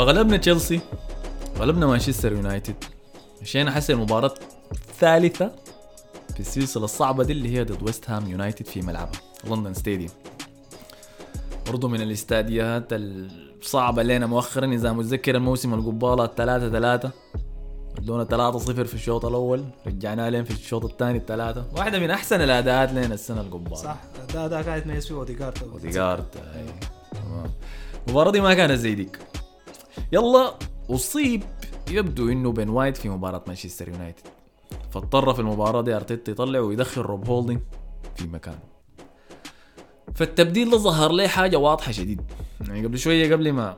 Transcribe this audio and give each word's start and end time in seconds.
فغلبنا 0.00 0.36
تشيلسي 0.36 0.80
غلبنا 1.58 1.86
مانشستر 1.86 2.32
يونايتد. 2.32 2.84
مشينا 3.42 3.70
حسن 3.70 3.94
المباراة 3.94 4.34
الثالثة 4.72 5.52
في 6.34 6.40
السلسلة 6.40 6.84
الصعبة 6.84 7.24
دي 7.24 7.32
اللي 7.32 7.58
هي 7.58 7.64
ضد 7.64 7.82
ويست 7.82 8.10
هام 8.10 8.30
يونايتد 8.30 8.66
في 8.66 8.82
ملعبها 8.82 9.20
لندن 9.46 9.74
ستاديوم. 9.74 10.10
برضو 11.66 11.88
من 11.88 12.00
الاستاديات 12.00 12.86
الصعبة 12.92 14.02
لنا 14.02 14.26
مؤخرا 14.26 14.66
إذا 14.66 14.92
متذكر 14.92 15.34
الموسم 15.34 15.74
القباله 15.74 16.24
الثلاثة 16.24 16.70
ثلاثة 16.70 17.10
ادونا 17.98 18.24
3 18.24 18.58
0 18.58 18.84
في 18.84 18.94
الشوط 18.94 19.24
الأول 19.24 19.64
رجعنا 19.86 20.30
لين 20.30 20.44
في 20.44 20.50
الشوط 20.50 20.84
الثاني 20.84 21.18
الثلاثة. 21.18 21.64
واحدة 21.76 21.98
من 21.98 22.10
أحسن 22.10 22.40
الأداءات 22.40 22.92
لنا 22.92 23.14
السنة 23.14 23.40
القباله 23.40 23.76
صح 23.76 23.96
ده 24.34 24.46
ده 24.46 24.62
كانت 24.62 24.78
يتميز 24.86 25.06
فيه 25.06 25.14
أوديجارد. 25.14 25.58
أوديجارد 25.72 26.24
أي. 26.36 26.66
تمام. 27.12 27.50
المباراة 28.08 28.30
دي 28.30 28.40
ما 28.40 28.54
كانت 28.54 28.72
زي 28.72 28.94
ديك. 28.94 29.18
يلا 30.12 30.54
أصيب. 30.90 31.42
يبدو 31.90 32.28
إنه 32.28 32.52
بين 32.52 32.68
وايت 32.68 32.96
في 32.96 33.08
مباراة 33.08 33.44
مانشستر 33.46 33.88
يونايتد. 33.88 34.22
فاضطر 34.90 35.34
في 35.34 35.40
المباراة 35.40 35.82
دي 35.82 35.96
أرتيتا 35.96 36.32
يطلع 36.32 36.58
ويدخل 36.60 37.00
روب 37.00 37.28
هولدنج 37.28 37.60
في 38.16 38.26
مكانه. 38.26 38.58
فالتبديل 40.14 40.70
ده 40.70 40.76
ظهر 40.76 41.12
لي 41.12 41.28
حاجة 41.28 41.56
واضحة 41.56 41.92
شديد. 41.92 42.20
يعني 42.60 42.86
قبل 42.86 42.98
شوية 42.98 43.32
قبل 43.32 43.52
ما 43.52 43.76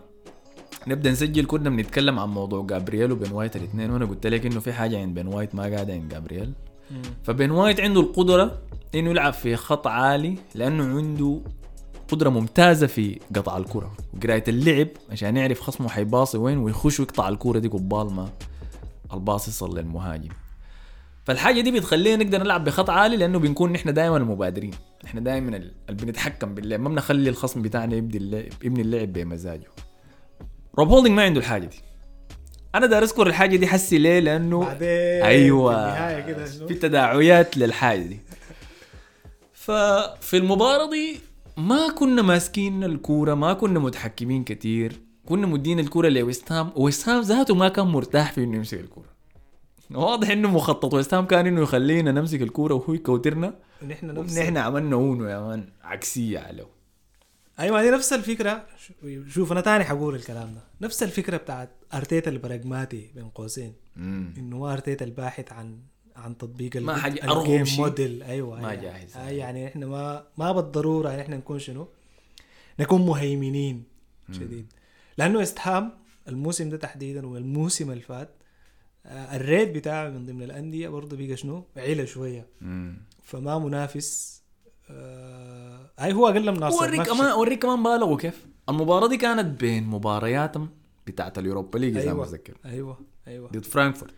نبدأ 0.86 1.10
نسجل 1.10 1.46
كنا 1.46 1.70
بنتكلم 1.70 2.18
عن 2.18 2.28
موضوع 2.28 2.66
جابرييل 2.66 3.12
وبين 3.12 3.32
وايت 3.32 3.56
الاثنين 3.56 3.90
وأنا 3.90 4.04
قلت 4.04 4.26
لك 4.26 4.46
إنه 4.46 4.60
في 4.60 4.72
حاجة 4.72 4.98
عند 4.98 5.14
بين 5.14 5.26
وايت 5.26 5.54
ما 5.54 5.62
قاعدة 5.62 5.92
عند 5.92 6.12
جابرييل. 6.12 6.52
فبين 7.22 7.50
وايت 7.50 7.80
عنده 7.80 8.00
القدرة 8.00 8.58
إنه 8.94 9.10
يلعب 9.10 9.32
في 9.32 9.56
خط 9.56 9.86
عالي 9.86 10.34
لأنه 10.54 10.84
عنده 10.84 11.40
قدرة 12.12 12.30
ممتازة 12.30 12.86
في 12.86 13.20
قطع 13.36 13.56
الكرة. 13.56 13.96
وقراية 14.14 14.44
اللعب 14.48 14.88
عشان 15.10 15.36
يعرف 15.36 15.60
خصمه 15.60 15.88
حيباصي 15.88 16.38
وين 16.38 16.58
ويخش 16.58 17.00
ويقطع 17.00 17.28
الكرة 17.28 17.58
دي 17.58 17.69
قبال 17.69 18.12
ما 18.14 18.30
ال 19.12 19.20
pass 19.20 19.48
يصل 19.48 19.78
للمهاجم. 19.78 20.28
فالحاجة 21.24 21.60
دي 21.60 21.70
بتخلينا 21.70 22.24
نقدر 22.24 22.42
نلعب 22.42 22.64
بخط 22.64 22.91
عالي 22.91 23.16
لأنه 23.16 23.38
بنكون 23.38 23.72
نحن 23.72 23.94
دائما 23.94 24.16
المبادرين. 24.16 24.74
إحنا 25.04 25.20
دائما 25.20 25.56
اللي 25.56 25.72
بنتحكم 25.88 26.54
باللعب. 26.54 26.80
ما 26.80 26.88
بنخلي 26.88 27.30
الخصم 27.30 27.62
بتاعنا 27.62 27.96
يبدي 27.96 28.19
اللعب 28.19 28.52
يبني 28.64 28.80
اللعب 28.82 29.12
بمزاجه. 29.12 29.69
روب 30.78 30.88
هولدنج 30.88 31.12
ما 31.12 31.22
عنده 31.22 31.41
الحاجة 31.41 31.66
دي. 31.66 31.80
أنا 32.74 32.86
داير 32.86 33.02
أذكر 33.02 33.26
الحاجة 33.26 33.56
دي 33.56 33.66
حسي 33.66 33.98
ليه؟ 33.98 34.20
لأنه 34.20 34.60
بعدين 34.60 34.88
أيوه؟ 35.22 35.94
في 36.66 36.74
تداعيات 36.74 37.56
للحاجة 37.56 38.02
دي. 38.02 38.20
ففي 39.52 40.36
المباراة 40.36 40.91
دي 40.91 41.31
ما 41.56 41.91
كنا 41.91 42.22
ماسكين 42.22 42.84
الكورة 42.84 43.34
ما 43.34 43.53
كنا 43.53 43.78
متحكمين 43.78 44.45
كتير. 44.45 45.00
كنا 45.27 45.47
مدين 45.47 45.78
الكورة 45.78 46.09
لويست 46.09 46.53
هام. 46.53 46.72
ويست 46.77 47.09
هام 47.09 47.20
ذاته 47.20 47.55
ما 47.55 47.69
كان 47.69 47.86
مرتاح 47.86 48.33
في 48.33 48.44
إنه 48.44 48.56
يمسك 48.56 48.81
الكورة. 48.81 49.09
واضح 49.91 50.31
إنه 50.31 50.50
مخطط. 50.50 50.94
ويست 50.94 51.14
هام 51.14 51.27
كان 51.27 51.47
إنه 51.47 51.61
يخلينا 51.61 52.12
نمسك 52.12 52.42
الكورة 52.42 52.75
وهو 52.75 52.94
ي 52.94 53.00
counter 53.00 53.42
نا. 53.42 53.55
ونحن 53.83 54.06
نفس 54.06 54.39
ونحن 54.39 54.56
عملنا 54.56 54.97
Uno 54.97 55.25
يا 55.25 55.41
man. 55.41 55.69
عكسية 55.83 56.39
عليه 56.39 56.67
أيوه 57.59 57.83
دي 57.83 57.91
نفس 57.91 58.12
الفكرة. 58.12 58.66
شوف 59.28 59.53
أنا 59.53 59.61
تاني 59.61 59.84
حقول 59.84 60.14
الكلام 60.14 60.55
ده. 60.55 60.61
نفس 60.81 61.03
الفكرة 61.03 61.37
بتاعت 61.37 61.70
أرتيتا 61.94 62.31
البراجماتي 62.31 63.11
بين 63.14 63.28
قوسين. 63.28 63.75
إنه 64.39 64.59
ما 64.59 64.72
أرتيتا 64.72 65.05
الباحث 65.05 65.53
عن 65.53 65.78
عن 66.16 66.38
تطبيق 66.38 66.77
ما 66.77 66.96
حاجة 66.96 67.41
الجيم. 67.41 67.64
موديل 67.78 68.22
أيوه 68.22 68.60
ما 68.60 68.70
أيوة. 68.70 68.82
جاهز. 68.82 69.16
أي 69.16 69.36
يعني 69.36 69.66
إحنا 69.66 69.86
ما 69.86 70.24
ما 70.38 70.52
بالضرورة 70.52 71.08
يعني 71.10 71.22
إحنا 71.22 71.36
نكون 71.36 71.58
شنو 71.58 71.88
نكون 72.80 73.06
مهيمنين 73.06 73.84
شديد 74.32 74.72
لأنه 75.19 75.42
استهام 75.42 75.92
الموسم 76.28 76.69
ده 76.70 76.76
تحديدا 76.76 77.26
والموسم 77.26 77.91
اللي 77.91 78.03
فات 78.03 78.28
آه، 79.06 79.37
الريت 79.37 79.75
بتاعه 79.75 80.09
من 80.09 80.26
ضمن 80.26 80.42
الأندية 80.42 80.88
برضه 80.88 81.16
بقى 81.16 81.37
شنو 81.37 81.64
عيلة 81.76 82.04
شوية 82.04 82.47
مم. 82.60 82.97
فما 83.22 83.58
منافس 83.58 84.42
آه 84.91 85.91
أي 86.00 86.12
هو 86.12 86.28
أقل 86.28 86.53
من 86.53 86.60
ناصر 86.60 86.84
اوريك 86.84 87.03
كمان 87.03 87.28
اوريك 87.31 87.62
كمان 87.62 87.82
بالغوا 87.82 88.16
كيف 88.16 88.47
المباراة 88.69 89.08
دي 89.08 89.16
كانت 89.16 89.60
بين 89.60 89.84
مبارياتهم 89.87 90.69
بتاعت 91.06 91.38
اليوروبا 91.38 91.78
ليج 91.78 91.97
إذا 91.97 92.10
أيوة. 92.10 92.22
متذكر 92.22 92.54
أيوه 92.64 92.98
أيوه 93.26 93.48
ضد 93.48 93.64
فرانكفورت 93.64 94.14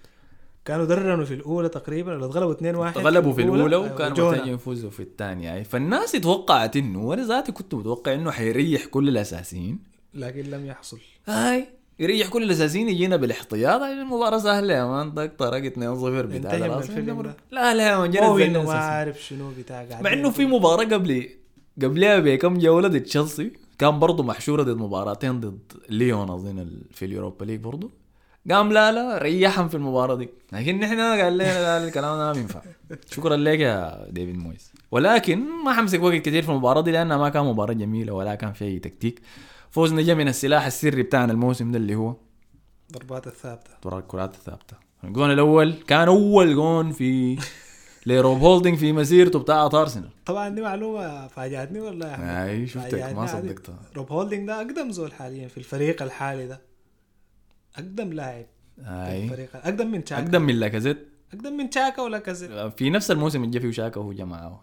كانوا 0.65 0.85
درونوا 0.85 1.25
في 1.25 1.35
الأولى 1.35 1.69
تقريبا 1.69 2.17
ولا 2.17 2.27
اتغلبوا 2.27 2.53
2 2.53 2.75
1 2.75 2.99
غلبوا 2.99 3.33
في 3.33 3.43
الأولى 3.43 3.77
وكانوا. 3.77 4.31
محتاجين 4.31 4.55
يفوزوا 4.55 4.91
في 4.91 5.01
الثانية. 5.01 5.45
يعني 5.45 5.65
فالناس 5.65 6.13
توقعت 6.13 6.77
إنه 6.77 7.05
وأنا 7.05 7.25
ذاتي 7.25 7.53
كنت 7.53 7.75
متوقع 7.75 8.15
إنه 8.15 8.31
حيريح 8.31 8.85
كل 8.85 9.09
الأساسيين. 9.09 9.79
لكن 10.15 10.51
لم 10.51 10.67
يحصل. 10.67 10.99
هاي 11.27 11.67
يريح 11.99 12.29
كل 12.29 12.43
الأساسيين 12.43 12.89
يجينا 12.89 13.17
بالاحتياط. 13.17 13.83
المباراة 13.83 14.39
سهلة 14.39 14.75
يا 14.75 14.85
man 14.85 15.13
طق 15.13 15.27
طرق 15.39 15.65
2 15.65 15.97
0 15.97 16.27
بتاع. 16.27 16.55
لا 17.51 17.75
لا 17.75 17.89
يا 17.89 17.99
man 17.99 18.65
ما. 18.65 18.73
عارف 18.73 19.23
شنو 19.23 19.51
بتاع 19.59 20.01
مع 20.01 20.13
إنه 20.13 20.31
في 20.31 20.47
مباراة 20.47 20.85
قبل 20.85 21.29
قبلها 21.83 22.19
بكم 22.19 22.59
جولة 22.59 22.89
ضد 22.89 23.03
تشيلسي 23.03 23.53
كان 23.79 23.99
برضه 23.99 24.23
محشورة 24.23 24.63
ضد 24.63 24.77
مباراتين 24.77 25.41
ضد 25.41 25.73
ليون 25.89 26.31
أظن 26.31 26.69
في 26.91 27.05
اليوروبا 27.05 27.45
ليج 27.45 27.61
برضه 27.61 28.04
قام 28.51 28.73
لا 28.73 28.93
لا 28.93 29.19
ريحهم 29.19 29.69
في 29.69 29.75
المباراة 29.75 30.15
دي. 30.15 30.29
لكن 30.53 30.81
نحن 30.81 31.01
قال 31.01 31.35
لنا 31.35 31.45
لا 31.79 31.85
الكلام 31.85 32.17
ده 32.19 32.25
ما 32.27 32.33
بينفع 32.33 32.61
شكرا 33.11 33.37
لك 33.37 33.59
يا 33.61 34.07
ديفيد 34.11 34.37
مويس. 34.39 34.73
ولكن 34.91 35.45
ما 35.65 35.73
حنمسك 35.73 36.03
وقت 36.03 36.15
كثير 36.15 36.43
في 36.43 36.49
المباراة 36.49 36.81
دي 36.81 36.91
لأنها 36.91 37.17
ما 37.17 37.29
كان 37.29 37.45
مباراة 37.45 37.73
جميلة 37.73 38.13
ولا 38.13 38.35
كان 38.35 38.53
في 38.53 38.65
أي 38.65 38.79
تكتيك. 38.79 39.21
فوزنا 39.71 40.03
جا 40.03 40.15
من 40.15 40.29
السلاح 40.29 40.67
السري 40.67 41.03
بتاعنا 41.03 41.33
الموسم 41.33 41.73
ده 41.73 41.79
اللي 41.79 41.95
هو 41.95 42.15
ضربات 42.93 43.27
الثابتة. 43.27 43.71
ترى 43.83 43.99
الكرات 43.99 44.35
الثابتة. 44.35 44.77
الجون 45.05 45.31
الأول 45.31 45.73
كان 45.87 46.09
أول 46.09 46.55
جون 46.55 46.93
في 46.93 47.39
لروب 48.07 48.39
هولدنج 48.39 48.79
في 48.79 48.93
مسيرته 48.93 49.39
بتاعت 49.39 49.75
أرسنال. 49.75 50.09
طبعا 50.27 50.49
دي 50.49 50.61
معلومة 50.61 51.27
فاجأتني 51.27 51.81
والله 51.81 52.07
يا 52.07 52.15
أحمد. 52.15 52.27
أي 52.29 52.67
شفتك 52.67 53.13
ما. 53.17 53.27
صدقتها. 53.27 53.79
روب 53.97 54.13
هولدنج 54.13 54.47
ده 54.47 54.57
أقدم 54.57 54.91
زول 54.91 55.13
حاليا 55.13 55.49
في 55.49 55.59
الفريق 55.59 56.03
الحالي 56.03 56.47
ده. 56.47 56.61
أقدم 57.77 58.13
لاعب 58.13 58.45
في 58.77 58.83
أي. 58.91 59.25
الفريق. 59.25 59.49
أقدم 59.57 59.91
من 59.91 60.05
تشاكا 60.05 60.23
أقدم 60.23 60.43
من 60.43 60.55
لاكازيت 60.55 61.09
أقدم 61.35 61.53
من 61.57 61.71
تشاكا 61.71 62.03
ولاكازي 62.03 62.71
في 62.71 62.91
نفس 62.91 63.11
الموسم 63.11 63.45
اللي 63.45 63.51
جا 63.51 63.61
فيه 63.61 63.71
شاكا 63.71 64.01
وهو 64.01 64.13
جا 64.13 64.25
معاه 64.25 64.61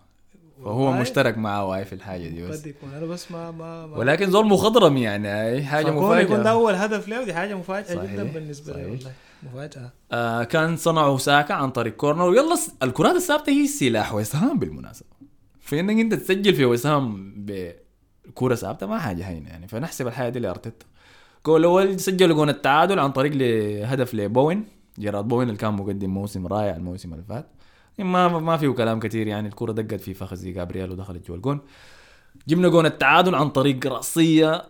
فهو 0.64 0.92
مشترك 0.92 1.38
معاه 1.38 1.66
هاي 1.76 1.86
في 1.86 1.94
الحاجة 1.94 2.28
دي 2.28 2.48
بس. 2.48 2.62
قد 2.62 2.68
يكون. 2.68 2.94
أنا 2.94 3.06
بس 3.06 3.32
ما 3.32 3.52
ما, 3.52 3.88
ما 3.88 3.98
ولكن 3.98 4.32
زول 4.32 4.46
مخضرم 4.46 4.98
يعني 4.98 5.44
أي 5.50 5.64
حاجة 5.64 5.86
فكون 5.86 6.18
يكون 6.18 6.36
ده 6.36 6.40
مفاجاه 6.40 6.52
أول 6.52 6.74
هدف 6.74 7.08
له 7.08 7.24
دي 7.24 7.34
حاجة 7.34 7.56
مفاجأة 7.56 7.96
صحيح، 7.96 8.14
جدا 8.14 8.24
بالنسبة 8.24 8.74
لي. 8.74 8.86
والله. 8.86 9.12
مفاجأة. 9.44 9.92
آه 10.12 10.44
كان 10.44 10.78
صنعوا 10.78 11.18
ساكا 11.18 11.54
عن 11.54 11.72
طريق 11.72 11.96
corner. 11.96 12.22
ويلا 12.30 12.56
الكرات 12.84 13.16
الثابتة 13.16 13.50
هي 13.50 13.68
سلاح 13.68 14.14
ويست 14.14 14.45
هام 14.45 14.60
بالمناسبة. 14.60 15.08
في 15.60 15.80
إنك 15.80 16.00
أنت 16.00 16.14
تسجل 16.14 16.56
في 16.56 16.66
ويست 16.66 17.11
هام 17.11 17.34
بكرة 17.38 18.56
ثابتة 18.56 18.88
ما 18.88 19.00
حاجة 19.00 19.28
هينة 19.28 19.50
يعني. 19.50 19.68
فنحسب 19.68 20.08
الحاجة 20.08 20.30
دي 20.30 20.40
لأرتيتا. 20.40 20.86
جول 21.46 21.60
الأول 21.60 22.00
سجلوا 22.00 22.36
جون 22.36 22.50
التعادل 22.50 23.00
عن 23.00 23.12
طريق 23.12 23.32
لهدف 23.36 24.14
لبوين. 24.14 24.66
جيرارد 25.00 25.28
بوين 25.28 25.48
اللي 25.48 25.60
كان 25.60 25.74
مقدم 25.74 26.10
موسم 26.10 26.48
رائع 26.48 26.76
الموسم 26.76 27.14
اللي 27.14 27.24
فات. 27.24 27.48
ما 28.00 28.28
ما 28.28 28.58
فيه 28.58 28.70
كلام 28.70 29.00
كثير 29.00 29.28
يعني 29.28 29.48
الكرة 29.48 29.72
دقت 29.72 30.02
في 30.02 30.14
فخذ 30.14 30.54
جابرييل 30.54 30.92
ودخلت 30.92 31.28
جوا 31.28 31.36
الجون. 31.36 31.60
جبنا 32.48 32.70
جون 32.70 32.86
التعادل 32.86 33.36
عن 33.36 33.50
طريق 33.50 33.88
رأسية. 33.88 34.64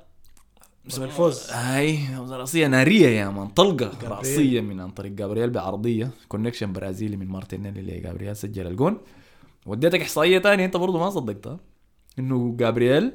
اسم 0.88 1.04
الفوز. 1.04 1.50
هاي 1.50 2.00
رأسية 2.30 2.68
نارية 2.68 3.08
يا 3.08 3.30
man 3.30 3.48
طلقة. 3.48 3.92
رأسية 4.04 4.62
من 4.62 4.80
عن 4.80 4.90
طريق 4.90 5.12
جابرييل 5.12 5.50
بعرضية. 5.50 6.12
connection 6.28 6.74
برازيلي 6.74 7.18
من 7.18 7.28
مارتينيلي 7.28 7.82
لجابرييل 7.82 8.36
سجل 8.36 8.68
الجون. 8.68 8.98
وديتك 9.66 10.02
إحصائية 10.02 10.40
ثانية 10.40 10.66
أنت 10.66 10.78
برضو 10.78 11.00
ما 11.00 11.10
صدقتها. 11.10 11.60
إنه 12.20 12.56
جابرييل 12.58 13.12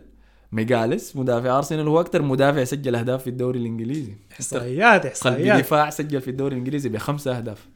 ميجاليس 0.53 1.17
مدافع 1.17 1.59
أرسنال 1.59 1.89
هو 1.89 2.01
أكثر 2.01 2.23
مدافع 2.23 2.65
سجل 2.65 2.95
أهداف 2.95 3.23
في 3.23 3.31
الدوري 3.31 3.59
الإنجليزي. 3.59 4.15
إحصائيات 4.33 5.01
قلب 5.03 5.13
احصائيات 5.13 5.59
دفاع 5.59 5.91
سجل 5.91 6.21
في 6.21 6.31
الدوري 6.31 6.53
الإنجليزي 6.55 6.89
بخمسة 6.89 7.39
أهداف. 7.39 7.69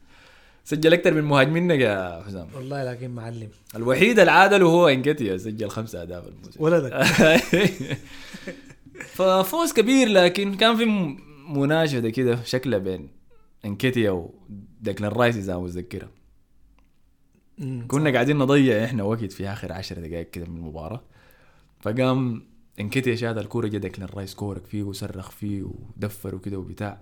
سجل 0.63 0.93
أكثر 0.93 1.13
من 1.13 1.23
مهاجمينك 1.23 1.79
يا 1.79 2.23
حسام. 2.27 2.47
والله 2.55 2.91
لكن 2.91 3.11
معلم. 3.11 3.49
الوحيد 3.75 4.19
العادل 4.19 4.63
هو 4.63 4.87
إنكيتيا 4.87 5.37
سجل 5.37 5.69
خمسة 5.69 6.01
أهداف 6.01 6.27
الموسم. 6.27 6.63
ولدك. 6.63 7.03
ففوز 9.15 9.73
كبير 9.73 10.07
لكن 10.07 10.55
كان 10.55 10.77
في 10.77 10.85
مناشدة 11.49 12.09
كده 12.09 12.43
شكلها 12.43 12.79
بين 12.79 13.09
إنكيتيا 13.65 14.11
وديكلان 14.11 15.11
رايس 15.11 15.35
إذا 15.35 15.57
متذكرها. 15.57 16.09
كنا 17.87 18.11
قاعدين 18.11 18.37
نضيع 18.37 18.83
إحنا 18.85 19.03
وقت 19.03 19.31
في 19.31 19.47
آخر 19.47 19.73
عشر 19.73 19.95
دقائق 19.95 20.29
كده 20.29 20.45
من 20.45 20.57
المباراة. 20.57 21.01
فقام 21.81 22.50
انكيتيا 22.79 23.15
شاد 23.15 23.37
الكورة 23.37 23.67
جا 23.67 23.77
ديكلان 23.77 24.09
رايس 24.15 24.35
كورك 24.35 24.65
فيه 24.65 24.83
وصرخ 24.83 25.29
فيه 25.31 25.63
ودفر 25.63 26.35
وكده 26.35 26.57
وبتاع. 26.59 26.97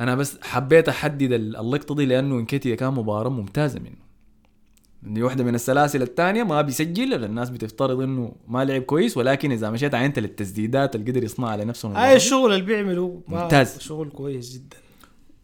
أنا 0.00 0.14
بس 0.14 0.38
حبيت 0.42 0.88
أحدد 0.88 1.32
ال- 1.32 1.56
اللقطة 1.56 1.94
دي 1.94 2.06
لأنه 2.06 2.38
انكيتيا 2.38 2.74
كان 2.74 2.92
مباراة 2.94 3.30
ممتازة 3.30 3.80
منه. 3.80 4.06
دي 5.02 5.22
واحدة 5.22 5.44
من 5.44 5.54
السلاسل 5.54 6.02
الثانية 6.02 6.42
ما 6.42 6.62
بيسجل 6.62 7.24
الناس 7.24 7.50
بتفترض 7.50 8.00
إنه 8.00 8.32
ما 8.48 8.64
لعب 8.64 8.82
كويس 8.82 9.16
ولكن 9.16 9.52
إذا 9.52 9.70
مشيت 9.70 9.94
عينت 9.94 10.18
للتسديدات 10.18 10.96
اللي 10.96 11.10
قدر 11.10 11.24
يصنعها 11.24 11.56
لنفسه 11.56 11.88
دي، 11.88 12.16
الشغل 12.16 12.52
اللي 12.52 12.64
بيعملوا 12.64 13.20
ما- 13.28 13.42
ممتاز. 13.42 13.78
شغل 13.78 14.08
كويس 14.10 14.52
جدا. 14.54 14.76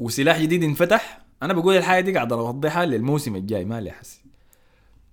وسلاح 0.00 0.40
جديد 0.40 0.62
انفتح. 0.64 1.20
أنا 1.42 1.52
بقول 1.52 1.76
الحاجة 1.76 2.04
دي 2.04 2.12
قاعد 2.14 2.32
أوضحها 2.32 2.84
للموسم 2.84 3.36
الجاي 3.36 3.64
ما 3.64 3.80
لي 3.80 3.90
حسي 3.90 4.22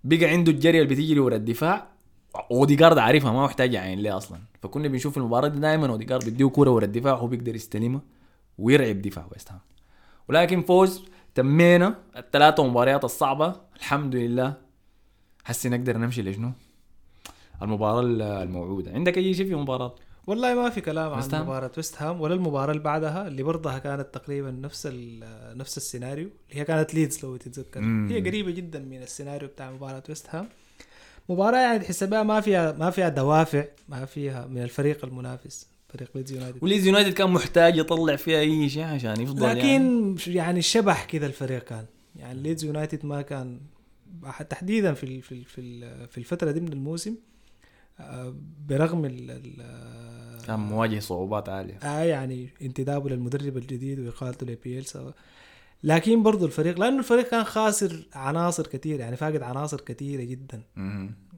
بقى 0.03 0.25
عنده 0.25 0.51
الجري 0.51 0.81
اللي 0.81 0.95
بتجري 0.95 1.19
ورا 1.19 1.35
الدفاع. 1.35 1.87
اوديجارد 2.51 2.97
عارفها 2.97 3.31
ما 3.31 3.45
محتاج 3.45 3.73
يعين 3.73 3.99
ليه 3.99 4.17
أصلا؟ 4.17 4.39
فكنا 4.61 4.87
بنشوف 4.87 5.17
المباراة 5.17 5.47
دي 5.47 5.59
دائما 5.59 5.87
اوديجارد 5.87 6.25
بيديه 6.25 6.45
كورة 6.45 6.69
ورا 6.69 6.85
الدفاع 6.85 7.13
وهو 7.13 7.27
بيقدر 7.27 7.55
يستلمها 7.55 8.01
ويرعب 8.57 9.01
دفاع 9.01 9.27
ويست 9.31 9.51
هام 9.51 9.59
ولكن 10.29 10.61
فوز 10.61 11.05
تمينا 11.35 11.95
التلاتة 12.17 12.67
مباريات 12.67 13.03
الصعبة 13.03 13.55
الحمد 13.75 14.15
لله. 14.15 14.53
حسي 15.43 15.69
نقدر 15.69 15.97
نمشي 15.97 16.21
لشنو؟ 16.21 16.51
المباراة 17.61 18.01
الموعودة. 18.43 18.91
عندك 18.91 19.17
أي 19.17 19.33
شيء 19.33 19.45
في 19.47 19.55
مباراة؟ 19.55 19.95
والله 20.27 20.53
ما 20.53 20.69
في 20.69 20.81
كلام 20.81 21.13
عن؟ 21.13 21.41
مباراة 21.41 21.71
ويست 21.77 22.01
هام 22.01 22.21
ولا 22.21 22.33
المباراة 22.33 22.71
اللي 22.71 22.83
بعدها 22.83 23.27
اللي 23.27 23.43
برضها 23.43 23.77
كانت 23.79 24.13
تقريبا 24.13 24.51
نفس 24.51 24.89
نفس 25.55 25.77
السيناريو 25.77 26.29
اللي 26.49 26.61
هي 26.61 26.65
كانت 26.65 26.93
ليدز 26.93 27.25
لو 27.25 27.37
تتذكر. 27.37 27.81
مم. 27.81 28.07
هي 28.11 28.21
قريبة 28.21 28.51
جدا 28.51 28.79
من 28.79 29.01
السيناريو 29.01 29.49
بتاع 29.49 29.71
مباراة 29.71 30.03
ويست 30.09 30.27
هام 30.29 30.49
مباراة 31.29 31.57
يعني 31.61 31.79
تحسبها 31.79 32.23
ما 32.23 32.41
فيها 32.41 32.71
ما 32.71 32.89
فيها 32.89 33.09
دوافع 33.09 33.65
ما 33.89 34.05
فيها 34.05 34.47
من 34.47 34.61
الفريق 34.63 35.05
المنافس 35.05 35.67
فريق 35.89 36.09
ليدز 36.15 36.31
يونايتد. 36.31 36.63
وليدز 36.63 36.87
يونايتد 36.87 37.13
كان 37.13 37.29
محتاج 37.29 37.77
يطلع 37.77 38.15
فيها 38.15 38.39
أي 38.39 38.69
شيء 38.69 38.83
عشان 38.83 39.21
يفضل 39.21 39.43
يعني. 39.45 39.59
لكن 39.59 40.15
يعني 40.27 40.61
شبح 40.61 41.05
كذا 41.05 41.25
الفريق 41.25 41.63
كان. 41.63 41.85
يعني 42.15 42.39
ليدز 42.41 42.63
يونايتد 42.63 43.05
ما 43.05 43.21
كان 43.21 43.59
تحديدا 44.49 44.93
في 44.93 45.21
في 45.21 45.43
في 45.43 45.61
ال- 45.61 46.07
في 46.07 46.17
الفترة 46.17 46.51
دي 46.51 46.59
من 46.59 46.73
الموسم 46.73 47.15
آه، 47.99 48.35
برغم 48.67 49.05
ال 49.05 49.31
ال- 49.31 50.45
كان 50.47 50.59
مواجه 50.59 50.99
صعوبات 50.99 51.49
عالية. 51.49 51.77
آه 51.83 52.03
يعني 52.03 52.49
انتدابه 52.61 53.09
للمدرب 53.09 53.57
الجديد 53.57 53.99
وإقالته 53.99 54.45
لبيلسا. 54.47 55.13
لكن 55.83 56.23
برضو 56.23 56.45
الفريق 56.45 56.79
لأنه 56.79 56.99
الفريق 56.99 57.29
كان 57.29 57.43
خاسر 57.43 58.07
عناصر 58.13 58.67
كثير 58.67 58.99
يعني 58.99 59.15
فاقد 59.15 59.43
عناصر 59.43 59.81
كثيره 59.81 60.23
جدا. 60.23 60.61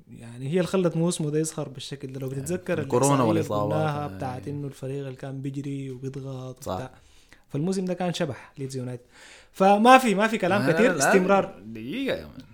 يعني 0.09 0.47
هي 0.47 0.51
اللي 0.57 0.67
خلت 0.67 0.97
موسمه 0.97 1.29
ده 1.29 1.39
يظهر 1.39 1.69
بالشكل 1.69 2.13
ده. 2.13 2.19
لو 2.19 2.29
بتتذكر 2.29 2.79
الكورونا 2.79 3.23
قلناها 3.23 4.05
آه. 4.05 4.07
بتاعت 4.07 4.47
إنه 4.47 4.67
الفريق 4.67 5.05
اللي 5.05 5.15
كان 5.15 5.41
بيجري 5.41 5.91
وبيضغط 5.91 6.63
صح. 6.63 6.71
وبتاع. 6.73 6.91
فالموسم 7.49 7.85
ده 7.85 7.93
كان 7.93 8.13
شبح 8.13 8.53
ليدز 8.57 8.77
يونايتد. 8.77 9.03
فما 9.51 9.97
في 9.97 10.15
ما 10.15 10.27
في 10.27 10.37
كلام 10.37 10.67
لا، 10.67 10.71
كثير 10.71 10.97
استمرار. 10.97 11.61
دقيقة 11.65 12.17
يا 12.17 12.25
man. 12.25 12.50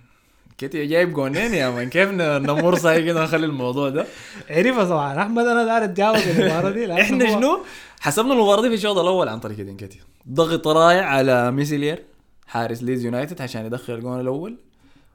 نكيتيا 0.58 0.86
جايب 0.86 1.12
جونين 1.12 1.54
يا 1.54 1.70
man. 1.70 1.88
كيف 1.90 2.10
نمر 2.10 2.74
صحيح 2.74 3.04
كده 3.04 3.24
نخلي 3.24 3.46
الموضوع 3.46 3.88
ده؟ 3.88 4.06
عرفها 4.50 4.84
طبعا. 4.84 5.22
أحمد 5.22 5.46
أنا 5.46 5.64
داير 5.64 5.84
اتجاوز 5.84 6.28
المباراة 6.28 6.70
دي 6.70 7.02
إحنا 7.02 7.26
شنو؟ 7.26 7.60
حسبنا 8.00 8.32
المباراة 8.32 8.62
دي 8.62 8.68
في 8.68 8.74
الشوط 8.74 8.98
الأول 8.98 9.28
عن 9.28 9.40
طريق 9.40 9.76
نكيتيا. 9.76 10.00
ضغط 10.28 10.68
رائع 10.68 11.04
على 11.04 11.50
ميسيلير 11.50 12.02
حارس 12.46 12.82
ليدز 12.82 13.04
يونايتد 13.04 13.42
عشان 13.42 13.66
يدخل 13.66 13.94
الجون 13.94 14.20
الأول. 14.20 14.56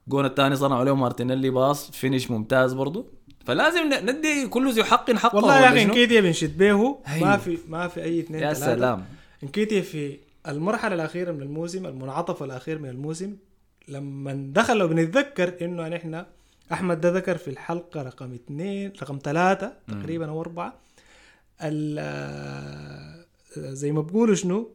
الجون 0.07 0.25
الثاني 0.25 0.55
صنعوا 0.55 0.85
له 0.85 0.95
مارتينيلي 0.95 1.49
باص 1.49 1.91
finish 1.91 2.31
ممتاز 2.31 2.73
برضه 2.73 3.05
فلازم 3.45 3.81
ندي 4.03 4.47
كل 4.47 4.71
ذي 4.71 4.83
حق 4.83 5.11
حقه 5.11 5.35
والله 5.35 5.59
يا 5.59 5.69
أخي؟ 5.69 5.83
نكيتيا 5.83 6.21
بنشد 6.21 6.57
به 6.57 6.97
أيوه. 7.07 7.27
ما 7.29 7.37
في 7.37 7.57
ما 7.67 7.87
في 7.87 8.03
أي 8.03 8.19
اثنين 8.19 8.43
يا. 8.43 8.53
سلام. 8.53 9.05
انكيتيا 9.43 9.81
في 9.81 10.17
المرحلة 10.47 10.95
الأخيرة 10.95 11.31
من 11.31 11.41
الموسم 11.41 11.85
المنعطف 11.85 12.43
الأخير 12.43 12.79
من 12.79 12.89
الموسم 12.89 13.35
لما 13.87 14.51
دخل 14.53 14.81
وبنتذكر 14.83 15.53
إنه 15.61 15.87
نحن 15.87 16.25
أحمد 16.71 17.01
ده 17.01 17.09
ذكر 17.09 17.37
في 17.37 17.47
الحلقة 17.47 18.01
رقم 18.01 18.33
اثنين 18.33 18.91
رقم 19.01 19.19
ثلاثة 19.23 19.73
تقريبا 19.87 20.29
أو 20.29 20.41
أربعة 20.41 20.73
زي 23.57 23.91
ما 23.91 24.01
بقولوا 24.01 24.35
شنو 24.35 24.69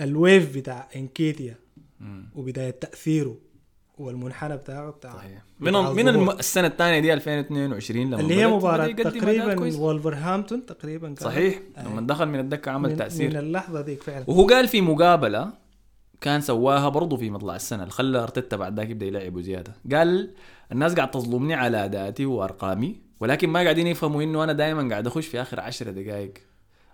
الويف 0.00 0.56
بتاع 0.56 0.88
إنكيتيا. 0.96 1.54
وبداية 2.34 2.70
تأثيره 2.70 3.36
والمنحنى 3.98 4.56
بتاعه 4.56 4.90
بتاع 4.90 5.12
صحيح 5.16 5.42
من 5.60 5.72
من. 5.72 6.08
الم... 6.08 6.30
السنة 6.30 6.66
الثانية 6.66 7.00
دي 7.00 7.12
2022 7.14 8.06
لما 8.06 8.20
اللي 8.20 8.34
هي 8.34 8.44
أداء 8.44 8.92
تقريبا. 8.92 9.78
وولفرهامبتون 9.78 10.66
تقريبا 10.66 11.06
كانت. 11.06 11.22
صحيح 11.22 11.60
آه. 11.76 11.88
لما 11.88 12.00
دخل 12.00 12.26
من 12.28 12.40
الدكة 12.40 12.70
عمل 12.70 12.90
من, 12.90 12.96
تأثير 12.96 13.30
من 13.30 13.36
اللحظة 13.36 13.80
ديك 13.80 14.02
فعلا 14.02 14.24
وهو 14.26 14.46
قال 14.46 14.68
في 14.68 14.80
مقابلة 14.80 15.52
كان 16.20 16.40
سواها 16.40 16.88
برضه 16.88 17.16
في 17.16 17.30
مطلع 17.30 17.56
السنة. 17.56 17.82
اللي 17.82 17.92
خلى 17.92 18.18
أرتيتا 18.18 18.56
بعد 18.56 18.76
ذاك 18.80 18.90
يبدأ 18.90 19.06
يلعبه 19.06 19.40
زياده 19.40 19.72
قال 19.92 20.30
الناس 20.72 20.94
قاعد 20.94 21.10
تظلمني 21.10 21.54
على 21.54 21.84
ادائي 21.84 22.26
وأرقامي 22.26 22.96
ولكن 23.20 23.48
ما 23.50 23.60
قاعدين 23.62 23.86
يفهموا 23.86 24.22
إنه 24.22 24.44
أنا 24.44 24.52
دائما 24.52 24.88
قاعد 24.90 25.06
أخش 25.06 25.26
في 25.26 25.40
آخر 25.42 25.60
عشرة 25.60 25.90
دقائق 25.90 26.32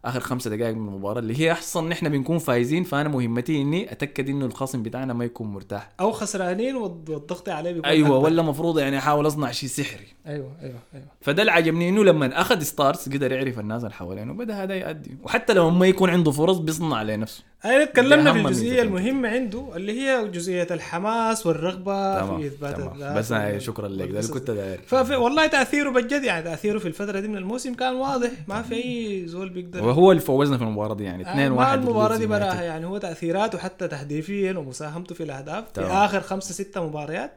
آخر 0.04 0.20
خمسة 0.20 0.50
دقائق 0.56 0.74
من 0.76 0.88
المباراة 0.88 1.18
اللي 1.18 1.40
هي 1.40 1.52
احسن 1.52 1.88
نحن 1.88 2.08
بنكون 2.08 2.38
فايزين 2.38 2.84
فأنا 2.84 3.08
مهمتي 3.08 3.62
إني 3.62 3.92
أتأكد 3.92 4.28
إنه 4.28 4.46
الخصم 4.46 4.82
بتاعنا 4.82 5.12
ما 5.12 5.24
يكون 5.24 5.46
مرتاح. 5.46 5.90
أو 6.00 6.12
خسرانين 6.12 6.74
والض- 6.74 7.10
والضغط 7.10 7.48
عليه 7.48 7.72
بيكون 7.72 7.84
أيوه 7.88 8.08
أكبر. 8.08 8.24
ولا 8.24 8.42
مفروض 8.42 8.78
يعني 8.78 8.98
أحاول 8.98 9.26
أصنع 9.26 9.50
شيء 9.50 9.68
سحري. 9.68 10.06
أيوه 10.26 10.52
أيوه 10.62 10.78
أيوه. 10.94 11.06
فده 11.20 11.42
اللي 11.42 11.52
عجبني 11.52 11.88
إنه 11.88 12.04
لما 12.04 12.40
أخذ 12.40 12.62
ستارز 12.62 13.08
قدر 13.08 13.32
يعرف 13.32 13.58
الناس 13.58 13.82
اللي 13.84 13.94
حوالينه 13.94 14.32
بدا 14.34 14.62
هذا 14.62 14.74
يأدي 14.74 15.16
وحتى 15.22 15.52
لو 15.54 15.70
ما 15.70 15.86
يكون 15.86 16.10
عنده 16.10 16.30
فرص 16.30 16.56
بيصنع 16.58 17.02
لنفسه 17.02 17.44
انا 17.64 17.84
تكلمنا 17.84 18.32
دي 18.32 18.42
في 18.42 18.46
الجزئيه 18.46 18.82
المهمة 18.82 19.28
عنده 19.28 19.76
اللي 19.76 20.00
هي 20.00 20.28
جزئية 20.28 20.66
الحماس 20.70 21.46
والرغبة 21.46 22.20
تمام 22.20 22.40
في 22.40 22.46
إثبات 22.46 22.76
تمام. 22.76 22.94
الذات 22.94 23.16
بس 23.16 23.32
أنا 23.32 23.58
شكرا 23.58 23.88
لك 23.88 24.10
ده 24.10 24.20
كنت 24.32 24.50
داير. 24.50 24.80
والله 25.20 25.46
تأثيره 25.46 25.90
بجد 25.90 26.24
يعني 26.24 26.42
تأثيره 26.42 26.78
في 26.78 26.88
الفترة 26.88 27.20
دي 27.20 27.28
من 27.28 27.36
الموسم 27.36 27.74
كان 27.74 27.94
واضح 27.94 28.30
ما 28.48 28.62
في 28.62 28.74
أي 28.74 29.22
زول 29.26 29.48
بيقدر. 29.48 29.84
وهو 29.84 30.10
اللي 30.12 30.22
فوزنا 30.22 30.56
في 30.58 30.64
المباراة 30.64 30.94
دي 30.94 31.04
يعني 31.04 31.22
2 31.22 31.52
آه، 31.52 31.54
1 31.56 31.78
ما 31.78 31.84
المباراة 31.84 32.16
دي 32.16 32.26
براها 32.26 32.62
يعني 32.62 32.86
هو 32.86 32.98
تأثيراته 32.98 33.58
حتى 33.58 33.88
تهديفيا 33.88 34.52
ومساهمته 34.58 35.14
في 35.14 35.22
الأهداف 35.22 35.64
في 35.64 35.72
تمام. 35.72 35.90
آخر 35.90 36.20
خمسة 36.20 36.54
ستة 36.54 36.86
مباريات 36.86 37.32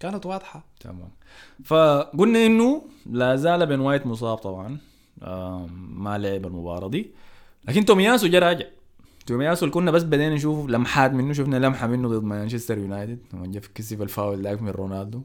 كانت 0.00 0.26
واضحة. 0.26 0.64
تمام. 0.80 1.08
فقلنا 1.64 2.46
إنه 2.46 2.82
لا 3.10 3.36
زال 3.36 3.66
بن 3.66 3.80
وايت 3.80 4.06
مصاب 4.06 4.38
طبعا 4.38 4.76
ما 5.94 6.18
لعب 6.18 6.46
المباراة 6.46 6.88
دي. 6.88 7.10
لكن 7.68 7.84
تومياسو 7.84 8.26
جا 8.26 8.38
راجع. 8.38 8.66
تومياسو 9.28 9.70
كنا 9.70 9.90
بس 9.90 10.02
بدينا 10.02 10.34
نشوف 10.34 10.68
لمحات 10.70 11.12
منه 11.12 11.32
شفنا 11.32 11.56
لمحة 11.56 11.86
منه 11.86 12.08
ضد 12.08 12.24
مانشستر 12.24 12.78
يونايتد 12.78 13.18
لما 13.32 13.46
جا 13.46 13.60
كسب 13.74 14.02
الفاول 14.02 14.42
ذاك 14.42 14.62
من 14.62 14.68
رونالدو. 14.68 15.20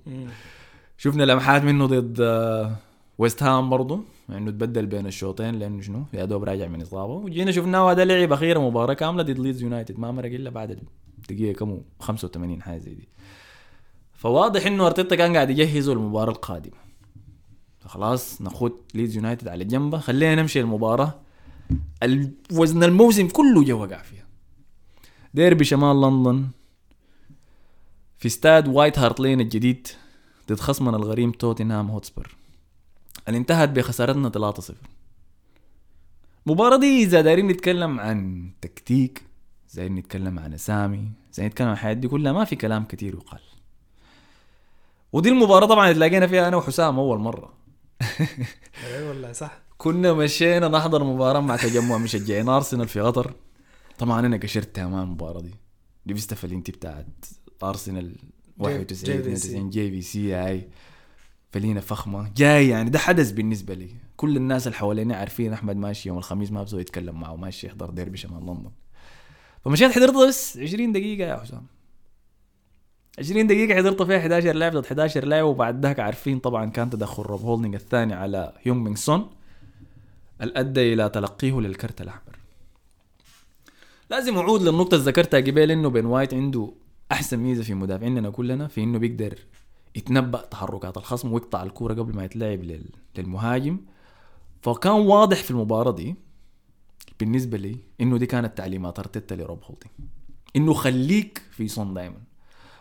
شفنا 0.97 1.23
لمحات 1.23 1.61
منه 1.63 1.85
ضد 1.85 2.17
آه، 2.21 2.75
ويست 3.17 3.43
هام 3.43 3.69
برضه 3.69 4.00
إنه 4.29 4.51
تبدل 4.51 4.86
بين 4.86 5.05
الشوطين 5.07 5.55
لأنه 5.55 5.81
شنو؟ 5.81 6.03
يا 6.13 6.25
دوب 6.25 6.43
راجع 6.43 6.67
من 6.67 6.81
إصابة. 6.81 7.13
وجينا 7.13 7.51
شفناه 7.51 7.91
هذا 7.91 8.05
لعب 8.05 8.31
أخيرا 8.33 8.60
مباراة 8.60 8.93
كاملة 8.93 9.24
ضد 9.24 9.39
ليدز 9.39 9.62
يونايتد 9.62 10.00
ما 10.00 10.12
مرق 10.12 10.31
إلا 10.33 10.50
بعد 10.50 10.79
الدقيقة 11.19 11.57
كم؟ 11.60 11.81
85 12.00 12.62
حاجة 12.62 12.77
زي 12.79 12.93
دي. 12.93 13.07
فواضح 14.13 14.65
إنه 14.65 14.86
أرتيتا 14.86 15.15
كان 15.15 15.36
قاعد 15.36 15.50
يجهزه 15.50 15.93
للمباراة 15.93 16.31
القادمة. 16.31 16.77
خلاص 17.86 18.41
ناخد 18.41 18.72
ليدز 18.93 19.15
يونايتد 19.15 19.48
على 19.48 19.65
جنبه. 19.65 19.98
خلينا 19.98 20.36
نمشي 20.41 20.60
المباراه 20.62 21.03
ال- 21.05 21.13
وزن 22.51 22.84
الموسم 22.84 23.27
كله 23.27 23.63
جا 23.63 23.74
وقع 23.74 24.01
فيها. 24.01 24.25
ديربي 25.34 25.63
شمال 25.63 26.01
لندن 26.01 26.48
في 28.17 28.25
استاد 28.25 28.67
وايت 28.67 29.00
هارت 29.00 29.20
لين 29.20 29.41
الجديد 29.41 29.88
ضد 30.50 30.60
خصمنا 30.60 30.98
الغريم 30.98 31.32
توتنهام 31.32 31.89
هوتسبر. 31.89 32.36
اللي 33.27 33.38
انتهت 33.38 33.70
بخسارتنا 33.70 34.29
3-0 34.29 34.74
المباراة 36.48 36.77
دي 36.77 37.03
إذا 37.03 37.22
دايرين 37.22 37.48
نتكلم 37.48 38.00
عن 38.00 38.50
تكتيك 38.62 39.24
زي 39.70 39.89
نتكلم 39.89 40.39
عن 40.39 40.53
أسامي 40.53 41.12
زي 41.34 41.48
نتكلم 41.48 41.67
عن 41.67 41.74
الحاجات 41.74 41.98
دي 41.98 42.08
كلها 42.08 42.32
ما 42.32 42.46
في 42.46 42.55
كلام 42.55 42.86
كتير 42.86 43.13
يقال. 43.13 43.39
ودي 45.13 45.29
المباراة 45.29 45.67
طبعا 45.67 45.93
تلاقينا 45.93 46.27
فيها 46.27 46.48
أنا 46.48 46.58
وحسام 46.58 47.00
أول 47.00 47.20
مرة. 47.20 47.53
أي 48.86 49.08
والله 49.08 49.32
صح. 49.32 49.62
كنا 49.84 50.13
مشينا 50.13 50.68
نحضر 50.68 51.04
مباراة 51.04 51.40
مع 51.40 51.56
تجمع 51.56 51.98
مشجعين 51.98 52.50
أرسنال 52.50 52.88
في 52.88 53.00
قطر. 53.00 53.34
طبعا 53.98 54.25
أنا 54.25 54.38
قشرت 54.38 54.75
تمام 54.75 55.04
المباراة 55.04 55.42
دي. 55.42 55.56
لبست 56.06 56.34
فلينتي 56.34 56.72
بتاعت 56.72 57.25
أرسنال 57.63 58.16
91 58.58 59.16
JVC. 59.16 59.28
92 59.28 59.70
JVC. 59.70 60.34
هاي. 60.34 60.68
فلينة 61.52 61.80
فخمة. 61.80 62.32
جاي 62.38 62.70
يعني 62.70 62.90
ده 62.90 63.00
حدث 63.00 63.32
بالنسبة 63.32 63.74
لي. 63.74 63.90
كل 64.18 64.38
الناس 64.38 64.68
اللي 64.68 64.78
حوالينا 64.78 65.16
عارفين 65.16 65.54
أحمد 65.54 65.75
ماشي 65.75 66.10
يوم 66.10 66.18
الخميس 66.18 66.52
ما 66.52 66.63
بزو 66.63 66.80
يتكلم 66.80 67.20
معه 67.20 67.36
ماشي 67.36 67.68
يحضر 67.68 67.90
ديربي 67.90 68.18
شمال 68.18 68.42
لندن. 68.42 68.72
فمشيت 69.66 69.92
حضرت 69.92 70.28
بس 70.28 70.58
20 70.58 70.92
دقيقة 70.92 71.28
يا 71.28 71.38
حسام. 71.38 71.66
20 73.20 73.48
دقيقة 73.48 73.78
حضرت 73.78 74.02
فيها 74.02 74.18
11 74.18 74.54
لاعب 74.54 74.72
ضد 74.72 74.86
11 74.86 75.25
لاعب 75.25 75.46
وبعد 75.46 75.86
ذاك 75.86 76.00
عارفين 76.00 76.40
طبعا 76.40 76.66
كان 76.70 76.90
تدخل 76.90 77.24
روب 77.24 77.42
هولدنج 77.42 77.75
الثاني 77.75 78.13
على 78.13 78.54
هيونغ 78.62 78.82
مينغ 78.82 78.96
سون. 78.96 79.30
اللي 80.43 80.59
ادى 80.59 80.93
إلى 80.93 81.09
تلقيه 81.09 81.59
للكرت 81.62 82.01
الأحمر. 82.01 82.38
لازم 84.09 84.38
أعود 84.38 84.62
للنقطة 84.62 84.95
اللي 84.95 85.05
ذكرتها 85.05 85.39
قبل 85.39 85.71
إنه 85.71 85.89
بن 85.89 86.05
وايت 86.05 86.33
عنده 86.33 86.73
أحسن 87.12 87.38
ميزة 87.39 87.63
في 87.63 87.73
مدافعيننا 87.73 88.29
كلنا 88.29 88.67
في 88.67 88.83
إنه 88.83 88.97
بيقدر 89.00 89.39
يتنبأ 89.95 90.41
تحركات 90.41 90.97
الخصم 90.97 91.31
ويقطع 91.33 91.63
الكورة 91.63 91.93
قبل 91.93 92.15
ما 92.15 92.25
يتلعب 92.25 92.63
لل- 92.63 92.89
للمهاجم. 93.17 93.77
فكان 94.62 94.91
واضح 94.93 95.38
في 95.43 95.51
المباراة 95.51 95.91
دي 95.91 96.15
بالنسبة 97.19 97.57
لي 97.57 97.77
إنه 98.01 98.17
دي 98.17 98.25
كانت 98.25 98.57
تعليمات 98.57 99.00
أرتيتا 99.00 99.33
لروب 99.35 99.59
هولدينج 99.63 99.91
إنه 100.55 100.73
خليك 100.73 101.41
في 101.51 101.67
صن 101.67 101.93
دائما 101.93 102.17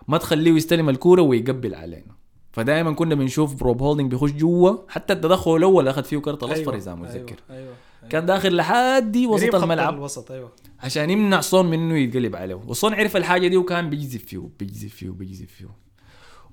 ما 0.08 0.18
تخليه 0.18 0.52
يستلم 0.52 0.88
الكورة 0.88 1.22
ويقبل 1.22 1.74
علينا. 1.74 2.14
فدائما 2.52 2.92
كنا 2.92 3.14
بنشوف 3.14 3.62
روب 3.62 3.82
هولدينج 3.82 4.10
بيخش 4.10 4.30
جوا. 4.30 4.76
حتى 4.88 5.12
التدخل 5.12 5.56
الأول 5.56 5.88
أخذ 5.88 6.04
فيه 6.04 6.18
كرت 6.18 6.42
الأصفر 6.42 6.76
اذا 6.76 6.94
متذكر 6.94 7.36
أيوه, 7.50 7.60
أيوة. 7.60 7.74
كان 8.10 8.26
داخل 8.26 8.56
لحد 8.56 9.16
وسط 9.16 9.54
الملعب. 9.54 9.94
الوسط 9.94 10.30
أيوه. 10.30 10.52
عشان 10.80 11.10
يمنع 11.10 11.40
صون 11.40 11.66
من 11.66 11.78
إنه 11.78 11.98
يتقلب 11.98 12.36
عليه. 12.36 12.54
وصون 12.54 12.94
عرف 12.94 13.16
الحاجة 13.16 13.48
دي 13.48 13.56
وكان 13.56 13.90
بيجذب 13.90 14.20
فيه 14.20 14.48
بيجذب 14.58 14.88
فيه 14.88 15.10
بيجذب 15.10 15.48
فيه. 15.48 15.68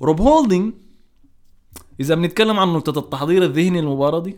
روب 0.01 0.21
هولدينج 0.21 0.73
إذا 1.99 2.15
بنتكلم 2.15 2.59
عن 2.59 2.67
نقطة 2.67 2.99
التحضير 2.99 3.43
الذهني 3.43 3.81
للمباراة 3.81 4.19
دي 4.19 4.37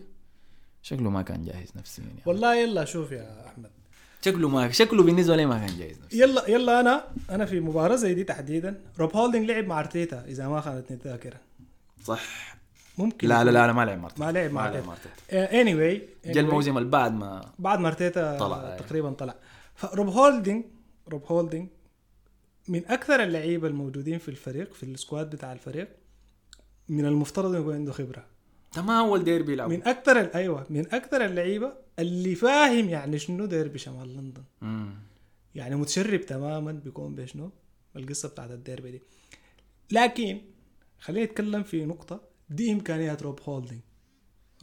شكله 0.81 1.09
ما 1.09 1.21
كان 1.21 1.43
جاهز 1.43 1.71
نفسيا 1.75 2.03
يعني. 2.03 2.19
والله 2.25 2.55
يلا 2.55 2.85
شوف 2.85 3.11
يا 3.11 3.47
أحمد. 3.47 3.71
شكله 4.25 4.49
ما 4.49 4.71
شكله 4.71 5.03
بالنسبة 5.03 5.35
لي 5.35 5.45
ما 5.45 5.67
كان 5.67 5.77
جاهز 5.77 5.99
نفسيا. 6.03 6.25
يلا 6.25 6.49
يلا 6.49 6.79
أنا 6.79 7.03
أنا 7.29 7.45
في 7.45 7.59
مباراة 7.59 7.95
زي 7.95 8.13
دي 8.13 8.23
تحديدا. 8.23 8.81
روب 8.99 9.15
هولدنج 9.15 9.51
لعب 9.51 9.65
مع 9.65 9.79
أرتيتا 9.79 10.25
إذا 10.27 10.47
ما 10.47 10.61
خانتني 10.61 10.97
الذاكره 10.97 11.37
صح؟ 12.03 12.55
ممكن 12.97 13.27
لا 13.27 13.43
لا 13.43 13.51
لا, 13.51 13.67
لا 13.67 13.73
ما 13.73 13.85
لعب 13.85 13.99
مع 13.99 14.13
أرتيتا 14.13 14.47
ما 14.47 14.59
لعب. 14.59 14.85
مع 14.85 15.61
أرتيتا 15.61 15.75
anyway 15.75 16.07
جا 16.25 16.41
الموسم 16.41 16.77
اللي 16.77 16.89
بعد 16.89 17.13
ما 17.13 17.51
بعد 17.59 17.79
ما 17.79 17.87
ارتيتا 17.87 18.37
طلع، 18.37 18.73
أي. 18.73 18.79
تقريبا 18.79 19.11
طلع. 19.11 19.35
فروب 19.75 20.07
هولدنج 20.07 20.65
روب 21.07 21.23
هولدنج 21.25 21.69
من 22.67 22.85
أكثر 22.87 23.23
اللعيبة 23.23 23.67
الموجودين 23.67 24.17
في 24.17 24.29
الفريق 24.29 24.73
في 24.73 24.83
ال 24.83 24.91
squad 24.91 25.29
بتاع 25.29 25.53
الفريق 25.53 25.89
من 26.89 27.05
المفترض 27.05 27.55
يكون 27.55 27.75
عنده 27.75 27.91
خبرة. 27.91 28.25
ما 28.77 28.99
اول 28.99 29.23
ديربي 29.23 29.53
يلعب 29.53 29.69
من 29.69 29.87
أكثر 29.87 30.17
أيوه 30.35 30.65
من 30.69 30.93
أكثر 30.93 31.25
اللعيبة 31.25 31.73
اللي 31.99 32.35
فاهم 32.35 32.89
يعني 32.89 33.19
شنو 33.19 33.45
ديربي 33.45 33.67
شمال 33.67 34.17
لندن. 34.17 34.43
مم. 34.61 34.93
يعني 35.55 35.75
متشرب 35.75 36.21
تماما 36.21 36.71
بيكون 36.71 37.15
بشنو؟ 37.15 37.51
القصة 37.95 38.29
بتاعت 38.29 38.51
الديربي 38.51 38.91
دي. 38.91 39.01
لكن 39.91 40.41
خلينا 41.01 41.25
نتكلم 41.25 41.63
في 41.63 41.85
نقطة. 41.85 42.21
دي 42.49 42.71
امكانيات 42.71 43.23
روب 43.23 43.39
هولدنج 43.43 43.81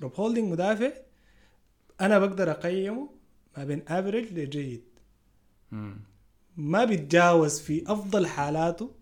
روب 0.00 0.14
هولدنج 0.14 0.52
مدافع 0.52 0.92
أنا 2.00 2.18
بقدر 2.18 2.50
أقيمه 2.50 3.11
ما 3.57 3.64
بين 3.64 3.83
average 3.88 4.32
لجيد. 4.33 4.85
ما 6.57 6.85
بيتجاوز 6.85 7.61
في 7.61 7.92
أفضل 7.92 8.26
حالاته 8.26 8.95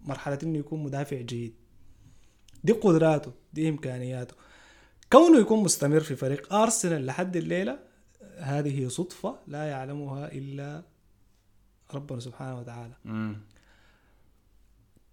مرحلة 0.00 0.38
إنه 0.42 0.58
يكون 0.58 0.82
مدافع 0.82 1.20
جيد. 1.20 1.54
دي 2.64 2.72
قدراته 2.72 3.32
دي 3.52 3.68
إمكانياته. 3.68 4.34
كونه 5.12 5.38
يكون 5.40 5.62
مستمر 5.62 6.00
في 6.00 6.16
فريق 6.16 6.54
أرسنال 6.54 7.06
لحد 7.06 7.36
الليلة 7.36 7.78
هذه 8.38 8.88
صدفة 8.88 9.38
لا 9.46 9.64
يعلمها 9.64 10.32
إلا 10.32 10.82
ربنا 11.94 12.20
سبحانه 12.20 12.58
وتعالى. 12.58 12.94
مم. 13.04 13.36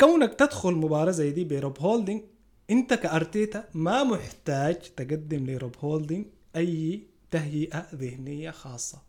كونك 0.01 0.33
تدخل 0.33 0.71
مباراة 0.73 1.11
زي 1.11 1.31
دي 1.31 1.43
بروب 1.43 1.79
هولدنج 1.79 2.21
انت 2.69 2.93
كأرتيتا 2.93 3.69
ما 3.73 4.03
محتاج 4.03 4.75
تقدم 4.75 5.45
لروب 5.45 5.75
هولدنج 5.79 6.25
أي 6.55 7.03
تهيئة 7.31 7.87
ذهنية 7.95 8.51
خاصة. 8.51 9.01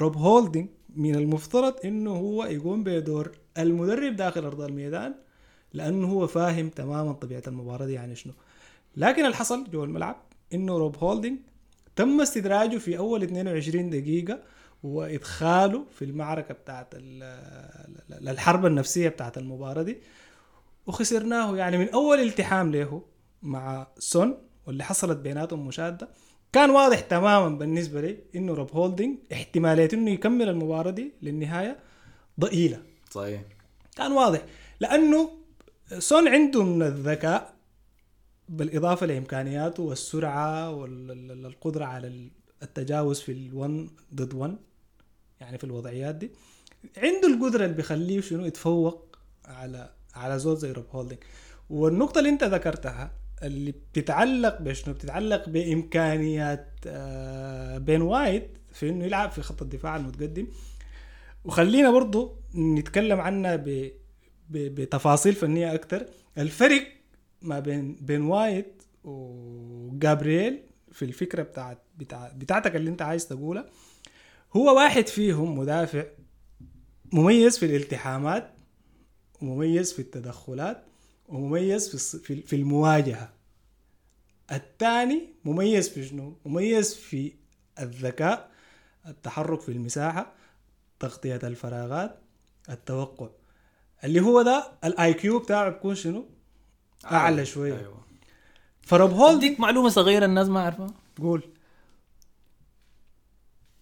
روب 0.00 0.16
هولدنج 0.16 0.68
من 0.96 1.14
المفترض 1.14 1.74
إنه 1.84 2.10
هو 2.10 2.44
يقوم 2.44 2.84
بدور 2.84 3.30
المدرب 3.58 4.16
داخل 4.16 4.44
أرض 4.44 4.60
الميدان 4.60 5.14
لأنه 5.72 6.06
هو 6.08 6.26
فاهم 6.26 6.68
تماما 6.68 7.12
طبيعة 7.12 7.42
المباراة 7.46 7.86
دي 7.86 7.92
يعني 7.92 8.14
شنو. 8.16 8.32
لكن 8.96 9.24
اللي 9.24 9.36
حصل 9.36 9.64
الملعب 9.74 10.22
إنه 10.54 10.78
روب 10.78 10.96
هولدنج 10.96 11.38
تم 11.96 12.20
استدراجه 12.20 12.78
في 12.78 12.98
أول 12.98 13.22
22 13.22 13.90
دقيقة 13.90 14.42
وادخاله 14.82 15.84
في 15.92 16.04
المعركة 16.04 16.54
بتاعت 16.54 16.88
ال- 16.94 18.28
الحرب 18.28 18.66
النفسية 18.66 19.08
بتاعت 19.08 19.38
المباراة 19.38 19.82
دي. 19.82 19.98
وخسرناه 20.86 21.56
يعني 21.56 21.78
من 21.78 21.88
أول 21.88 22.20
التحام 22.20 22.72
له 22.72 23.02
مع 23.42 23.86
سون 23.98 24.38
واللي 24.66 24.84
حصلت 24.84 25.18
بيناتهم 25.18 25.66
مشاده 25.66 26.08
كان 26.52 26.70
واضح 26.70 27.00
تماما 27.00 27.48
بالنسبة 27.58 28.00
لي 28.00 28.18
إنه 28.36 28.54
روب 28.54 28.72
هولدنج 28.72 29.18
احتماليه 29.32 29.88
إنه 29.92 30.10
يكمل 30.10 30.48
المباراة 30.48 30.90
دي 30.90 31.12
للنهاية 31.22 31.78
ضئيلة. 32.40 32.82
صحيح. 33.10 33.42
كان 33.96 34.12
واضح 34.12 34.42
لأنه 34.80 35.30
سون 35.98 36.28
عنده 36.28 36.64
من 36.64 36.82
الذكاء 36.82 37.54
بالإضافة 38.48 39.06
لإمكانياته 39.06 39.82
والسرعة 39.82 40.70
والقدره 40.70 41.84
على 41.84 42.30
التجاوز 42.62 43.20
في 43.20 43.32
ال 43.32 43.47
one 43.47 43.90
ضد 44.14 44.34
one 44.34 44.58
يعني 45.40 45.58
في 45.58 45.64
الوضعيات 45.64 46.14
دي. 46.14 46.30
عنده 46.96 47.28
القدرة 47.28 47.64
اللي 47.64 47.76
بيخليه 47.76 48.20
شنو؟ 48.20 48.46
يتفوق 48.46 49.18
على 49.44 49.92
على 50.14 50.38
زول 50.38 50.56
زي 50.56 50.72
روب 50.72 50.84
هولدنج 50.90 51.18
والنقطة 51.70 52.18
اللي 52.18 52.30
انت 52.30 52.44
ذكرتها 52.44 53.12
اللي 53.42 53.72
بتتعلق 53.72 54.62
بشنو؟ 54.62 54.94
بتتعلق 54.94 55.48
بإمكانيات 55.48 56.68
آه، 56.86 57.78
بين 57.78 58.02
وايت 58.02 58.48
في 58.72 58.88
إنه 58.88 59.04
يلعب 59.04 59.30
في 59.30 59.42
خط 59.42 59.62
الدفاع 59.62 59.96
المتقدم. 59.96 60.46
وخلينا 61.44 61.90
برضو 61.90 62.36
نتكلم 62.54 63.20
عنها 63.20 63.56
ب... 63.56 63.64
ب... 64.50 64.58
بتفاصيل 64.74 65.34
فنية 65.34 65.74
أكتر. 65.74 66.06
الفرق 66.38 66.82
ما 67.42 67.60
بين 67.60 67.96
بين 68.00 68.22
وايت 68.22 68.82
وجابرييل 69.04 70.58
في 70.92 71.04
الفكرة 71.04 71.42
بتاعت 71.42 71.78
بتاع... 71.98 72.32
بتاعتك 72.36 72.76
اللي 72.76 72.90
انت 72.90 73.02
عايز 73.02 73.26
تقولها. 73.28 73.66
هو 74.56 74.76
واحد 74.76 75.06
فيهم 75.08 75.58
مدافع 75.58 76.04
مميز 77.12 77.58
في 77.58 77.66
الالتحامات 77.66 78.54
ومميز 79.42 79.92
في 79.92 79.98
التدخلات 79.98 80.84
ومميز 81.28 81.88
في 81.88 81.94
الص- 81.98 82.22
في 82.22 82.42
في 82.42 82.56
المواجهة. 82.56 83.32
الثاني 84.52 85.28
مميز 85.44 85.88
في 85.88 86.04
شنو؟ 86.08 86.36
مميز 86.46 86.94
في 86.94 87.32
الذكاء 87.80 88.50
التحرك 89.06 89.60
في 89.60 89.68
المساحة 89.72 90.32
تغطية 91.00 91.36
الفراغات 91.44 92.18
التوقع. 92.70 93.28
اللي 94.04 94.20
هو 94.20 94.42
ده 94.42 94.72
ال 94.84 95.14
IQ 95.14 95.38
بتاعه 95.38 95.68
بيكون 95.70 95.94
شنو؟ 95.94 96.26
أعلى 97.04 97.46
شوية. 97.46 97.78
أيوه. 97.78 97.98
فروب 98.82 99.10
هولد 99.10 99.36
أديك 99.36 99.60
معلومة 99.60 99.88
صغيرة 99.88 100.24
الناس 100.24 100.48
ما 100.48 100.60
عارفها 100.60 100.86
قول. 101.20 101.42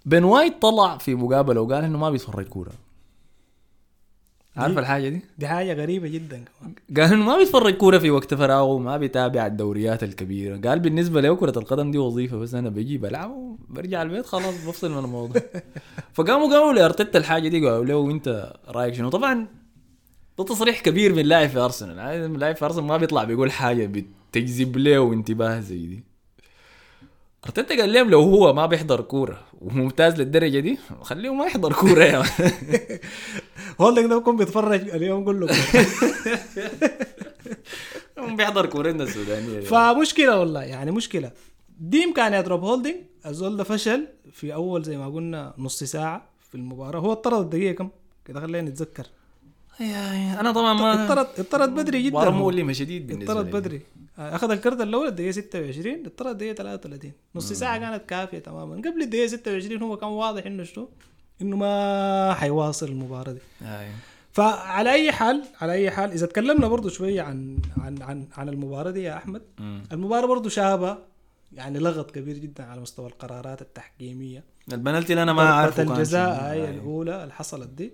بن 0.07 0.25
وايت 0.25 0.63
طلع 0.63 0.99
في 0.99 1.15
مقابلة 1.15 1.61
وقال 1.61 1.85
إنه 1.85 1.99
ما 1.99 2.11
بيتفرج 2.11 2.47
كورة. 2.49 2.73
عارف 4.57 4.79
الحاجة 4.79 5.09
دي؟ 5.09 5.21
دي 5.39 5.49
حاجة 5.49 5.73
غريبة 5.73 6.09
جدا 6.09 6.45
كمان. 6.61 6.75
قال 6.97 7.13
إنه 7.13 7.25
ما 7.25 7.37
بيتفرج 7.37 7.75
كورة 7.75 7.99
في 7.99 8.11
وقت 8.11 8.35
فراغه 8.35 8.79
ما 8.79 8.97
بيتابع 8.97 9.47
الدوريات 9.47 10.03
الكبيرة. 10.03 10.57
قال 10.69 10.81
بالنسبة 10.81 11.21
له 11.21 11.37
كرة 11.37 11.59
القدم 11.59 11.91
دي 11.91 11.99
وظيفة 11.99 12.37
بس 12.37 12.55
أنا 12.55 12.69
بجي 12.69 12.99
بلعب 12.99 13.31
وبرجع 13.31 14.03
البيت 14.03 14.27
خلاص 14.27 14.55
بفصل 14.67 14.91
من 14.91 14.99
الموضوع. 14.99 15.43
فقاموا 16.15 16.49
قالوا 16.49 16.73
لارتيتا 16.73 17.19
الحاجة 17.19 17.49
دي 17.49 17.67
قالوا 17.67 17.85
له 17.85 18.11
أنت 18.11 18.53
رأيك 18.69 18.95
شنو؟ 18.95 19.09
طبعا 19.09 19.47
ده 20.39 20.45
تصريح 20.45 20.81
كبير 20.81 21.15
من 21.15 21.27
لاعب 21.27 21.49
في 21.49 21.59
أرسنال. 21.59 22.29
من 22.31 22.39
لاعب 22.39 22.57
في 22.57 22.65
أرسنال 22.65 22.85
ما 22.85 22.97
بيطلع 22.97 23.25
بيقول 23.25 23.53
حاجة 23.53 24.05
بتجذب 24.33 24.77
له 24.77 25.13
انتباه 25.13 25.61
زي 25.61 25.87
دي. 25.87 26.16
ارتيتا 27.47 27.77
قال 27.81 27.93
لهم 27.93 28.11
لو 28.11 28.21
هو 28.21 28.53
ما 28.53 28.67
بيحضر 28.67 29.01
كورة 29.01 29.41
وممتاز 29.61 30.21
للدرجة 30.21 30.59
دي 30.61 30.79
خليه 31.03 31.35
ما 31.35 31.45
يحضر 31.47 31.73
كورة 31.73 32.05
يا. 32.05 32.23
هولدنج 33.81 34.07
ده 34.11 34.19
بيكون 34.19 34.37
بيتفرج 34.37 34.89
اليوم 34.89 35.25
كله. 35.25 35.47
بيحضر 38.37 38.67
كورتنا 38.67 39.05
السودانية 39.05 39.61
فمشكلة 39.61 40.39
والله 40.41 40.63
يعني 40.63 40.91
مشكلة. 40.91 41.31
دي 41.81 42.05
امكانيات 42.05 42.49
روب 42.49 42.65
هولدنج 42.65 42.95
الزول 43.27 43.57
ده 43.57 43.65
فشل 43.65 44.07
في 44.33 44.55
أول 44.55 44.83
زي 44.83 44.97
ما 44.97 45.09
قلنا 45.09 45.55
نص 45.59 45.85
ساعة 45.85 46.29
في 46.49 46.55
المباراة. 46.55 47.01
هو 47.01 47.13
اطرد 47.13 47.41
الدقيقة 47.41 47.73
كم؟ 47.75 47.89
كده 48.25 48.41
خلينا 48.41 48.71
نتذكر. 48.71 49.07
أنا 50.41 50.53
طبعا 50.53 50.75
ما 50.75 51.05
اطرد 51.07 51.27
اطرد 51.39 51.75
بدري 51.75 52.03
جدا. 52.03 52.31
مؤلمة 52.31 52.73
شديد 52.73 53.07
بالنسبة 53.07 53.33
اطرد. 53.33 53.51
بدري. 53.51 53.81
أخذ 54.19 54.51
الكرت 54.51 54.81
الأول 54.81 55.07
الدقيقه 55.07 55.31
26 55.31 56.07
اطرد 56.07 56.31
الدقيقه 56.31 56.55
33 56.55 57.13
نص 57.35 57.53
ساعة 57.53 57.79
كانت 57.79 58.09
كافية 58.11 58.39
تماما 58.39 58.77
قبل 58.77 59.03
الدقيقه 59.03 59.27
26 59.27 59.83
هو 59.83 59.97
كان 59.97 60.09
واضح 60.09 60.47
إنه 60.47 60.63
شنو 60.65 60.89
إنه 61.43 61.57
ما 61.57 62.35
حيواصل 62.35 62.89
المباراة 62.89 63.33
دي 63.33 63.41
أي. 63.63 63.89
فعلى 64.33 64.93
أي 64.93 65.13
حال 65.13 65.43
على 65.61 65.73
أي 65.73 65.91
حال 65.91 66.13
إذا 66.13 66.27
تكلمنا 66.27 66.69
برضو 66.69 66.89
شوية 66.89 67.23
عن 67.23 67.59
عن 67.77 68.03
عن 68.03 68.27
عن 68.37 68.49
المباراة 68.49 68.91
دي 68.91 69.03
يا 69.03 69.17
أحمد. 69.17 69.43
المباراة 69.93 70.27
برضو 70.27 70.49
شابة 70.49 70.99
يعني 71.53 71.79
لغط 71.79 72.11
كبير 72.11 72.39
جدا 72.39 72.65
على 72.65 72.81
مستوى 72.81 73.07
القرارات 73.07 73.63
التحكيمية 73.63 74.45
البنالتي 74.73 75.13
اللي 75.13 75.23
أنا 75.23 75.33
ما 75.33 75.43
عارفه 75.43 75.83
الجزاء 75.83 76.35
شنو. 76.37 76.47
هاي 76.47 76.65
أي. 76.65 76.71
الأولى 76.71 77.23
اللي 77.23 77.35
حصلت 77.35 77.69
دي 77.69 77.93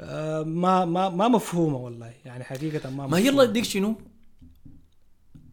آه، 0.00 0.42
ما 0.42 0.84
ما 0.84 1.08
ما 1.08 1.28
مفهومة 1.28 1.76
والله 1.76 2.12
يعني 2.24 2.44
حقيقة 2.44 2.90
ما 2.90 2.96
ما 2.96 3.06
مفهومة. 3.06 3.26
يلا 3.26 3.42
اديك 3.42 3.64
شنو 3.64 3.94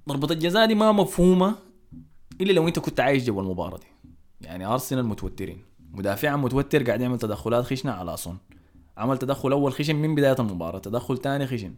ضربة 0.10 0.34
الجزاء 0.34 0.66
دي 0.66 0.76
ما 0.76 0.92
مفهومة 0.92 1.56
إلا 2.42 2.52
لو 2.54 2.68
أنت 2.68 2.80
كنت 2.80 3.00
عايش 3.00 3.24
جوا 3.24 3.42
المباراة 3.42 3.78
دي. 3.78 3.86
يعني 4.42 4.66
أرسنال 4.66 5.06
متوترين. 5.06 5.62
مدافعا 5.94 6.36
متوتر 6.36 6.84
قاعد 6.84 7.02
يعمل 7.02 7.18
تدخلات 7.18 7.66
خشنة 7.66 7.92
على 7.92 8.18
صن 8.18 8.38
عمل 8.98 9.18
تدخل 9.18 9.52
أول 9.52 9.74
خشن 9.74 9.96
من 9.96 10.16
بداية 10.16 10.36
المباراة 10.40 10.80
تدخل 10.80 11.18
ثاني 11.18 11.48
خشن. 11.48 11.74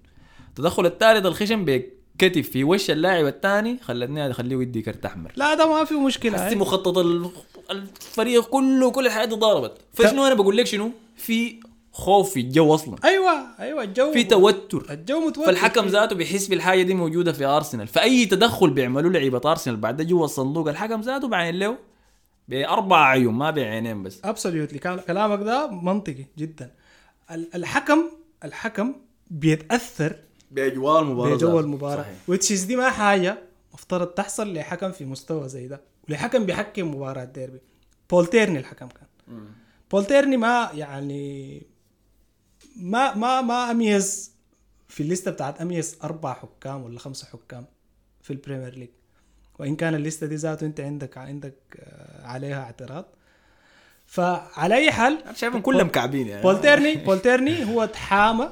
التدخل 0.50 0.86
الثالث 0.86 1.26
الخشن 1.26 1.66
بكتف 1.66 2.50
في 2.50 2.64
وش 2.64 2.92
اللاعب 2.92 3.26
الثاني 3.26 3.78
خلتني 3.82 4.34
خليه 4.34 4.56
يدي 4.62 4.82
كرت 4.82 5.06
أحمر. 5.06 5.32
لا 5.36 5.54
ده 5.54 5.68
ما 5.80 5.84
في 5.86 5.94
مشكلة. 5.94 6.46
حسي. 6.46 6.56
مخطط 6.56 6.98
ال- 6.98 7.30
الفريق 7.72 8.46
كله 8.50 8.92
كل 8.92 9.06
الحياة 9.06 9.26
دي 9.26 9.36
ضربت 9.36 9.78
فشنو 9.94 10.26
أنا 10.28 10.34
بقول 10.34 10.58
لك 10.58 10.66
شنو؟ 10.66 10.92
في 11.16 11.60
خوف 11.94 12.34
في 12.34 12.40
الجو 12.40 12.76
أصلا. 12.76 12.96
أيوه 13.04 13.60
أيوه 13.60 13.84
الجو 13.84 14.12
في 14.14 14.24
توتر. 14.24 14.86
الجو 14.90 15.20
متوتر 15.20 15.46
فالحكم 15.46 15.86
ذاته 15.86 16.16
بيحس 16.16 16.48
بالحاجة 16.48 16.82
دي 16.82 16.94
موجودة 16.94 17.32
في 17.34 17.46
أرسنال. 17.46 17.88
فأي 17.88 18.26
تدخل 18.26 18.70
بيعملوا 18.70 19.12
لعيبه 19.12 19.42
أرسنال 19.52 19.78
بعد 19.78 19.98
ده 19.98 20.04
جوا 20.04 20.26
الصندوق 20.26 20.68
الحكم 20.70 21.02
ذاته 21.02 21.28
بعين 21.28 21.60
له 21.60 21.78
بأربع 22.48 23.06
عيون 23.08 23.34
ما 23.34 23.52
بعينين 23.52 24.04
بس. 24.04 24.20
absolutely 24.24 24.80
كلامك 24.80 25.40
ده 25.40 25.68
منطقي 25.68 26.26
جدا. 26.38 26.72
ال- 27.32 27.56
الحكم 27.56 28.04
الحكم 28.44 28.94
بيتأثر 29.32 30.16
بأجواء 30.52 31.02
المباراة 31.02 31.36
بجو 31.36 31.48
ذاته. 31.48 31.60
المباراة. 31.60 32.04
صحيح. 32.04 32.16
which 32.28 32.53
is 32.53 32.64
دي 32.64 32.76
ما 32.76 32.90
حاجة 32.90 33.38
مفترض 33.74 34.08
تحصل 34.08 34.54
لحكم 34.54 34.92
في 34.92 35.06
مستوى 35.06 35.50
زي 35.50 35.68
ده. 35.68 35.82
ولحكم 36.10 36.46
بيحكم 36.46 36.96
مباراة 36.96 37.24
ديربي 37.24 37.60
بول 38.10 38.26
تيرني 38.26 38.60
الحكم 38.60 38.88
كان. 38.88 39.38
بول 39.92 40.06
تيرني 40.06 40.38
ما 40.38 40.70
يعني 40.74 41.62
ما 42.76 43.16
ما 43.16 43.42
ما 43.42 43.72
أميز 43.72 44.32
في 44.88 45.04
الليستة 45.04 45.32
بتاعت 45.32 45.62
أميز 45.62 45.98
أربع 46.04 46.34
حكام 46.34 46.84
ولا 46.84 47.00
خمسه 47.00 47.28
حكام 47.28 47.66
في 48.22 48.32
البريمير 48.34 48.76
ليج. 48.76 48.90
وإن 49.60 49.76
كان 49.76 49.96
الليستة 49.96 50.28
دي 50.28 50.36
ذاته 50.36 50.66
أنت 50.66 50.80
عندك 50.80 51.18
عندك 51.18 51.56
آه، 51.80 52.28
عليها 52.28 52.64
اعتراض. 52.64 53.06
فعلى 54.06 54.76
أي 54.76 54.92
حال 54.92 55.24
شايفهم 55.36 55.62
كلهم 55.62 55.88
كعبين 55.88 56.28
يعني. 56.28 56.42
بول 56.42 56.62
تيرني 56.62 56.96
بول 56.96 57.20
تيرني 57.20 57.66
هو 57.66 57.86
تحامى 57.86 58.50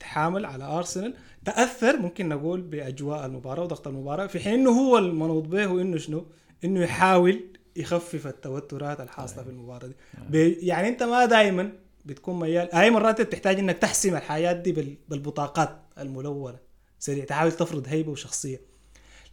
تحامل 0.00 0.44
على 0.44 0.64
أرسنال. 0.64 1.14
تأثر 1.44 1.96
ممكن 1.96 2.28
نقول 2.28 2.60
بأجواء 2.60 3.26
المباراة 3.26 3.62
وضغط 3.62 3.88
المباراة 3.88 4.26
في 4.26 4.40
حين 4.40 4.52
إنه 4.52 4.70
هو 4.70 4.98
المنوط 4.98 5.44
به 5.44 5.80
انه 5.80 5.98
شنو؟ 5.98 6.26
إنه 6.64 6.80
يحاول 6.80 7.44
يخفف 7.76 8.26
التوترات 8.26 9.00
الحاصلة 9.00 9.42
في 9.42 9.50
المباراة 9.50 9.90
دي. 10.30 10.50
يعني 10.66 10.88
أنت 10.88 11.02
ما 11.02 11.24
دائما 11.24 11.72
بتكون 12.04 12.38
ميال. 12.40 12.74
اي 12.74 12.90
مرات 12.90 13.20
بتحتاج 13.20 13.58
إنك 13.58 13.78
تحسم 13.78 14.16
الحياة 14.16 14.52
دي 14.52 14.72
بال- 14.72 14.96
بالبطاقات 15.08 15.82
الملونة. 15.98 16.58
سريع. 16.98 17.24
تحاول 17.24 17.52
تفرض 17.52 17.84
هيبة 17.88 18.10
وشخصية. 18.12 18.60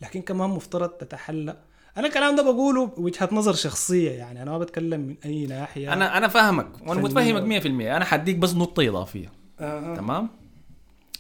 لكن 0.02 0.22
كمان 0.22 0.50
مفترض 0.50 0.90
تتحلى. 0.90 1.58
أنا 1.98 2.08
الكلام 2.08 2.36
ده 2.36 2.44
بقوله 2.44 2.92
وجهه 2.98 3.30
نظر 3.32 3.54
شخصية. 3.54 4.12
يعني 4.12 4.42
أنا 4.42 4.52
ما 4.52 4.58
بتكلم 4.58 5.00
من 5.02 5.16
أي 5.26 5.46
ناحية. 5.46 5.94
أنا 5.94 6.18
أنا 6.18 6.28
فاهمك. 6.28 6.88
وأنا. 6.88 7.02
متفهمك 7.02 7.42
100% 7.44 7.96
أنا 7.96 8.06
حديك 8.06 8.36
بس 8.36 8.54
نقطة 8.56 8.90
إضافية. 8.90 9.32
آه. 9.60 9.96
تمام؟ 9.96 10.30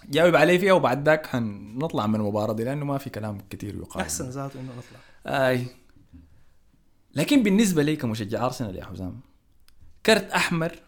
جاوب 0.10 0.36
علي 0.36 0.60
فيها 0.60 0.74
وبعد 0.74 1.06
ذاك 1.10 1.27
حنطلع 1.27 2.08
من 2.08 2.16
المباراة 2.16 2.54
دي 2.54 2.63
لأنه 2.63 2.86
ما 2.86 2.98
في 2.98 3.10
كلام 3.10 3.38
كثير 3.50 3.75
يقال. 3.75 4.01
أحسن 4.01 4.30
ذاته 4.30 4.60
إنه 4.60 4.70
نطلع. 4.77 5.48
أي. 5.50 5.66
لكن 7.16 7.44
بالنسبة 7.44 7.84
لي 7.84 7.96
كمشجع 7.96 8.46
أرسنال 8.46 8.75
يا 8.75 8.86
حسام 8.86 9.20
كرت 10.06 10.32
أحمر 10.32 10.80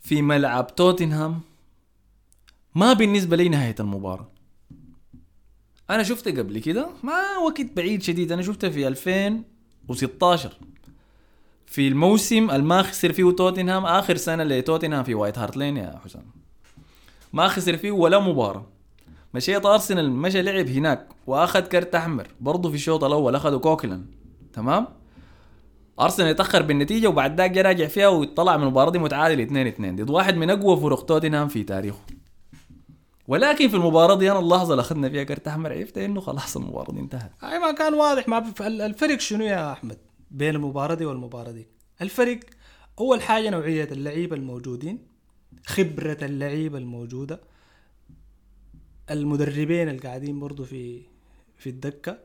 في 0.00 0.22
ملعب 0.22 0.74
توتنهام 0.74 1.40
ما 2.74 2.92
بالنسبة 2.92 3.36
لي 3.36 3.48
نهاية 3.48 3.74
المباراة. 3.80 4.28
أنا 5.90 6.02
شفته 6.02 6.30
قبل 6.30 6.58
كده 6.58 6.88
ما 7.02 7.36
وقت 7.44 7.60
بعيد 7.76 8.02
شديد. 8.02 8.32
أنا 8.32 8.42
شفته 8.42 8.68
في 8.70 8.88
2016 8.88 10.52
في 11.66 11.88
الموسم 11.88 12.50
الما 12.50 12.82
خسر 12.82 13.12
فيه 13.12 13.30
توتنهام 13.30 13.86
آخر 13.86 14.16
سنة 14.16 14.44
لتوتنهام 14.44 15.04
في 15.04 15.14
وايت 15.14 15.38
هارت 15.38 15.56
لين 15.56 15.76
يا 15.76 16.00
حسام. 16.04 16.24
ما 17.32 17.48
خسر 17.48 17.76
فيه 17.76 17.90
ولا 17.90 18.18
مباراة. 18.18 18.66
مشيت 19.34 19.66
أرسنال 19.66 20.10
مشى 20.10 20.42
لعب 20.42 20.68
هناك 20.68 21.08
وأخذ 21.26 21.60
كرت 21.60 21.94
أحمر. 21.94 22.28
برضه 22.40 22.68
في 22.68 22.74
الشوط 22.74 23.04
الأول 23.04 23.34
أخذوا 23.34 23.58
كوكلان 23.58 24.06
تمام؟ 24.52 24.86
أرسنال 26.00 26.28
يتأخر 26.28 26.62
بالنتيجة 26.62 27.06
وبعد 27.06 27.36
ذاك 27.40 27.56
راجع 27.56 27.86
فيها 27.86 28.08
وطلع 28.08 28.56
من 28.56 28.62
المباراة 28.62 28.90
دي 28.90 28.98
متعادل 28.98 29.40
2 29.40 29.66
2 29.66 29.96
ضد 29.96 30.10
واحد 30.10 30.36
من 30.36 30.50
أقوى 30.50 30.80
فرق 30.80 31.04
توتنهام 31.04 31.48
في 31.48 31.62
تاريخه. 31.62 32.00
ولكن 33.28 33.68
في 33.68 33.76
المباراة 33.76 34.14
دي 34.14 34.30
أنا 34.30 34.38
اللحظة 34.38 34.70
اللي 34.70 34.80
أخذنا 34.80 35.08
فيها 35.08 35.24
كرت 35.24 35.48
أحمر 35.48 35.72
عرفت 35.72 35.98
إنه 35.98 36.20
خلاص 36.20 36.56
المباراة 36.56 36.92
دي 36.92 37.00
انتهت. 37.00 37.30
أي 37.44 37.58
ما 37.58 37.72
كان 37.72 37.94
واضح 37.94 38.28
ما 38.28 38.52
الفرق 38.60 39.20
شنو 39.20 39.44
يا 39.44 39.72
أحمد 39.72 39.98
بين 40.30 40.54
المباراة 40.54 40.94
دي 40.94 41.04
والمباراة 41.04 41.50
دي؟ 41.50 41.66
الفرق 42.02 42.40
أول 43.00 43.22
حاجة 43.22 43.50
نوعية 43.50 43.88
اللعيبة 43.92 44.36
الموجودين 44.36 44.98
خبرة 45.66 46.18
اللعيبة 46.22 46.78
الموجودة 46.78 47.40
المدربين 49.10 49.88
اللي 49.88 50.00
قاعدين 50.00 50.40
برضو 50.40 50.64
في 50.64 51.02
في 51.58 51.70
الدكة 51.70 52.18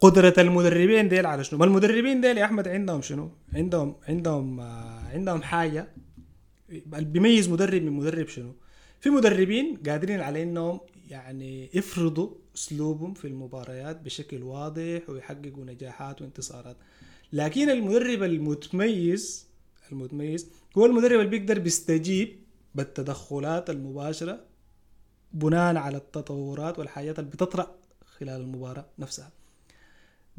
قدرة 0.00 0.34
المدربين 0.38 1.08
ديل 1.08 1.26
على 1.26 1.44
شنو؟ 1.44 1.58
ما 1.58 1.64
المدربين 1.64 2.20
ديل 2.20 2.38
يا 2.38 2.44
أحمد 2.44 2.68
عندهم 2.68 3.02
شنو؟ 3.02 3.30
عندهم 3.54 3.96
عندهم 4.08 4.60
آه، 4.60 5.08
عندهم 5.14 5.42
حاجة 5.42 5.88
بيميز 6.86 7.48
مدرب 7.48 7.82
من 7.82 7.92
مدرب 7.92 8.28
شنو؟ 8.28 8.54
في 9.00 9.10
مدربين 9.10 9.76
قادرين 9.86 10.20
على 10.20 10.42
إنهم 10.42 10.80
يعني 11.08 11.70
يفرضوا 11.74 12.30
أسلوبهم 12.56 13.14
في 13.14 13.26
المباريات 13.26 14.00
بشكل 14.00 14.42
واضح 14.42 15.00
ويحققوا 15.10 15.64
نجاحات 15.64 16.22
وانتصارات 16.22 16.76
لكن 17.32 17.70
المدرب 17.70 18.22
المتميز 18.22 19.46
المتميز 19.92 20.50
هو 20.78 20.86
المدرب 20.86 21.20
اللي 21.20 21.30
بيقدر 21.30 21.58
بيستجيب 21.58 22.38
بالتدخلات 22.74 23.70
المباشرة 23.70 24.40
بناء 25.32 25.76
على 25.76 25.96
التطورات 25.96 26.78
والحاجات 26.78 27.18
اللي 27.18 27.30
بتطرأ 27.30 27.74
خلال 28.04 28.40
المباراة 28.40 28.86
نفسها 28.98 29.30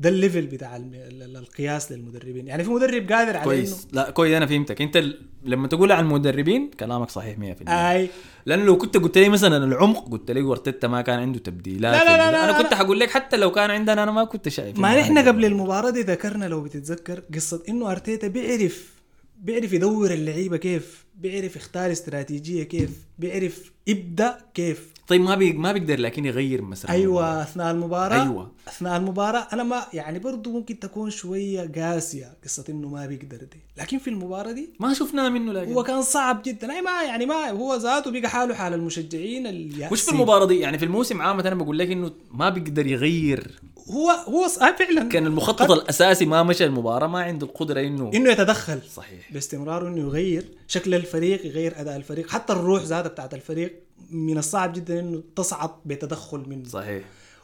ده 0.02 0.10
الليفل 0.10 0.46
بتاع 0.46 0.76
القياس 0.76 1.92
للمدربين. 1.92 2.48
يعني 2.48 2.64
في 2.64 2.70
مدرب 2.70 3.12
قادر 3.12 3.38
على 3.38 3.44
كويس. 3.44 3.88
لا 3.92 4.10
كويس 4.10 4.34
أنا 4.34 4.46
فهمتك. 4.46 4.82
أنت. 4.82 5.04
لما 5.44 5.68
تقول 5.68 5.92
عن 5.92 6.04
المدربين 6.04 6.72
كلامك 6.80 7.10
صحيح 7.10 7.38
100% 7.38 7.70
أي. 7.70 8.10
لأنه 8.46 8.64
لو 8.64 8.78
كنت 8.78 8.98
قلت 8.98 9.18
لي 9.18 9.30
مثلا 9.30 9.66
العمق 9.66 10.10
قلت 10.12 10.32
لي 10.32 10.42
ورتيتا 10.42 10.88
ما 10.88 11.02
كان 11.02 11.20
عنده 11.20 11.40
تبديلات. 11.40 11.94
لا 11.94 12.04
لا 12.04 12.18
لا 12.18 12.32
لا 12.32 12.44
أنا 12.44 12.52
لا 12.52 12.62
كنت 12.62 12.74
حقول 12.74 13.00
لك 13.00 13.10
حتى 13.10 13.38
لو 13.38 13.52
كان 13.52 13.72
عندنا 13.72 14.04
أنا 14.04 14.12
ما 14.12 14.24
كنت 14.24 14.50
شايف 14.50 14.80
ما 14.80 15.00
نحن. 15.00 15.18
قبل 15.28 15.46
المباراة 15.46 15.90
دي 15.90 16.02
ذكرنا 16.02 16.46
لو 16.46 16.62
بتتذكر 16.62 17.22
قصة 17.36 17.64
إنه 17.70 17.92
أرتيتا 17.92 18.28
بيعرف 18.28 19.01
بيعرف 19.42 19.74
يدور 19.74 20.12
اللعيبة 20.14 20.58
كيف 20.58 21.06
بيعرف 21.16 21.56
يختار 21.56 21.92
استراتيجية 21.92 22.64
كيف 22.64 22.90
بيعرف 23.20 23.72
يبدأ 23.88 24.38
كيف. 24.54 24.92
طيب 25.08 25.22
ما 25.22 25.36
بي... 25.36 25.54
ما 25.54 25.72
بيقدر 25.72 26.00
لكن 26.00 26.26
يغير 26.26 26.62
مثلا 26.62 26.92
أيوه 26.92 27.42
أثناء 27.42 27.72
المباراة. 27.72 28.24
أيوة. 28.24 28.52
أثناء 28.68 28.98
المباراة 28.98 29.48
أنا 29.54 29.64
ما 29.64 29.86
يعني 29.94 30.20
برضو 30.20 30.52
ممكن 30.52 30.80
تكون 30.80 31.10
شوية 31.10 31.72
قاسية 31.76 32.38
قصة 32.44 32.66
إنه 32.70 32.88
ما 32.90 33.06
بيقدر 33.06 33.38
دي. 33.38 33.60
لكن 33.78 33.98
في 33.98 34.10
المباراة 34.10 34.52
دي 34.52 34.70
ما 34.80 34.94
شفناه 34.94 35.30
منه 35.30 35.54
لكن. 35.54 35.74
هو 35.74 35.84
كان 35.84 36.02
صعب 36.02 36.42
جدا. 36.46 36.72
أي 36.74 36.82
ما 36.82 37.04
يعني 37.04 37.26
ما 37.26 37.50
هو 37.50 37.76
ذاته 37.76 38.12
بقى 38.12 38.30
حاله 38.30 38.54
حال 38.56 38.74
المشجعين 38.74 39.48
اليأسين 39.48 39.88
وش 39.92 40.02
في 40.02 40.12
المباراة 40.12 40.46
دي؟ 40.46 40.60
يعني 40.60 40.78
في 40.78 40.86
الموسم 40.86 41.22
عامة 41.22 41.48
أنا 41.48 41.56
بقول 41.56 41.80
لك 41.80 41.92
إنه 41.92 42.12
ما 42.32 42.50
بيقدر 42.50 42.88
يغير 42.88 43.62
هو 43.90 44.10
هو 44.10 44.46
آه 44.46 44.76
فعلا. 44.80 45.10
كان 45.10 45.26
المخطط 45.26 45.72
الأساسي 45.72 46.26
ما 46.26 46.44
مشى 46.44 46.66
المباراة 46.66 47.08
ما 47.08 47.24
عنده 47.24 47.46
القدرة 47.48 47.82
إنه 47.82 48.12
إنه 48.14 48.32
يتدخل. 48.32 48.82
صحيح. 48.82 49.34
باستمرار 49.34 49.88
إنه 49.88 50.00
يغير 50.02 50.46
شكل 50.68 50.96
الفريق 50.96 51.46
يغير 51.46 51.82
أداء 51.82 51.96
الفريق. 51.96 52.30
حتى 52.30 52.54
الروح 52.54 52.84
ذاتها 52.84 53.10
بتاعت 53.10 53.34
الفريق 53.34 53.84
من 54.12 54.38
الصعب 54.38 54.74
جدا 54.74 55.00
إنه 55.00 55.24
تصعد 55.36 55.70
بتدخل 55.86 56.50
منه. 56.50 56.70
صحيح. 56.70 57.04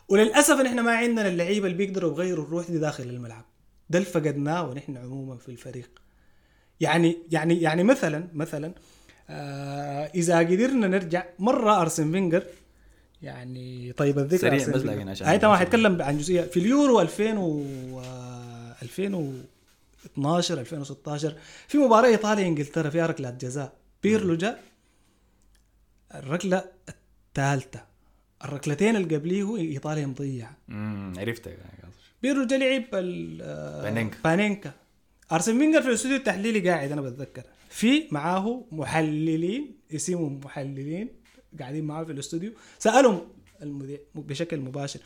وللأسف 0.10 0.60
إن 0.60 0.65
إحنا 0.65 0.82
ما 0.82 0.91
عندنا 0.91 1.28
اللعيبة 1.28 1.65
اللي 1.67 1.78
بيقدروا 1.78 2.12
يغيروا 2.12 2.45
الروح 2.45 2.71
دي 2.71 2.78
داخل 2.78 3.04
الملعب. 3.04 3.45
ده 3.89 4.00
اللي 4.00 4.10
فقدناه 4.10 4.69
ونحن 4.69 4.97
عموما 4.97 5.38
في 5.38 5.50
الفريق. 5.50 5.89
يعني 6.80 7.17
يعني 7.32 7.62
يعني 7.62 7.84
مثلا 7.84 8.28
مثلا 8.34 8.73
آه 9.30 10.12
إذا 10.15 10.39
قدرنا 10.39 10.88
نرجع 10.88 11.26
مرة 11.39 11.82
أرسن 11.82 12.12
فينجر 12.12 12.43
يعني 13.21 13.91
طيب 13.91 14.19
الذكر 14.19 14.38
سريع 14.38 14.67
بس. 14.75 14.82
لكن 14.82 15.10
عشان- 15.10 15.27
هاي 15.27 15.39
حيتكلم 15.58 16.01
عن 16.01 16.17
جزئية 16.17 16.41
في 16.41 16.58
اليورو 16.60 17.01
2000 17.01 17.38
و 17.38 17.62
آه، 18.01 18.75
2012 18.82 20.60
2016 20.60 21.36
في 21.67 21.77
مباراة 21.77 22.08
إيطاليا 22.08 22.47
إنجلترا 22.47 22.89
فيها 22.89 23.06
ركلات 23.06 23.45
جزاء 23.45 23.73
بيرلو 24.03 24.36
جاء 24.36 24.63
الركلة 26.15 26.63
الثالثة. 26.89 27.84
الركلتين 28.45 28.95
اللي 28.95 29.15
قبليه 29.15 29.58
إيطاليا 29.58 30.06
مضيعة. 30.06 30.58
امم 30.69 31.13
قصدي. 31.84 31.93
بيرلو 32.21 32.45
جا 32.45 32.58
لعب 32.58 32.84
آه، 33.41 33.82
بانينكا. 33.82 34.17
بانينكا. 34.23 34.71
أرسن 35.32 35.60
فينجر 35.60 35.82
في 35.82 35.88
الاستوديو 35.88 36.17
التحليلي 36.17 36.69
قاعد 36.69 36.91
أنا 36.91 37.01
بتذكر. 37.01 37.43
في 37.69 38.03
معاه 38.12 38.63
محللين 38.71 39.71
اسمهم 39.95 40.39
محللين. 40.43 41.10
قاعدين 41.60 41.83
معاه 41.86 42.03
في 42.03 42.12
الاستوديو 42.12 42.51
سألهم 42.79 43.21
المذيع 43.62 43.97
بشكل 44.15 44.60
مباشر 44.60 44.99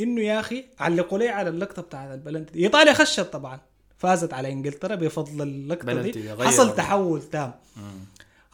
إنه 0.00 0.20
يا 0.20 0.40
أخي 0.40 0.64
علقوا 0.78 1.18
لي 1.18 1.28
على 1.28 1.50
اللقطة 1.50 1.82
بتاعت 1.82 2.14
البلنتي 2.14 2.58
إيطاليا 2.58 2.92
خشت 2.92 3.20
طبعا 3.20 3.60
فازت 3.98 4.34
على 4.34 4.52
إنجلترا 4.52 4.94
بفضل 4.94 5.42
اللقطة 5.42 5.92
دي. 6.02 6.12
حصل 6.46 6.74
تحول 6.74 7.22
تام 7.22 7.52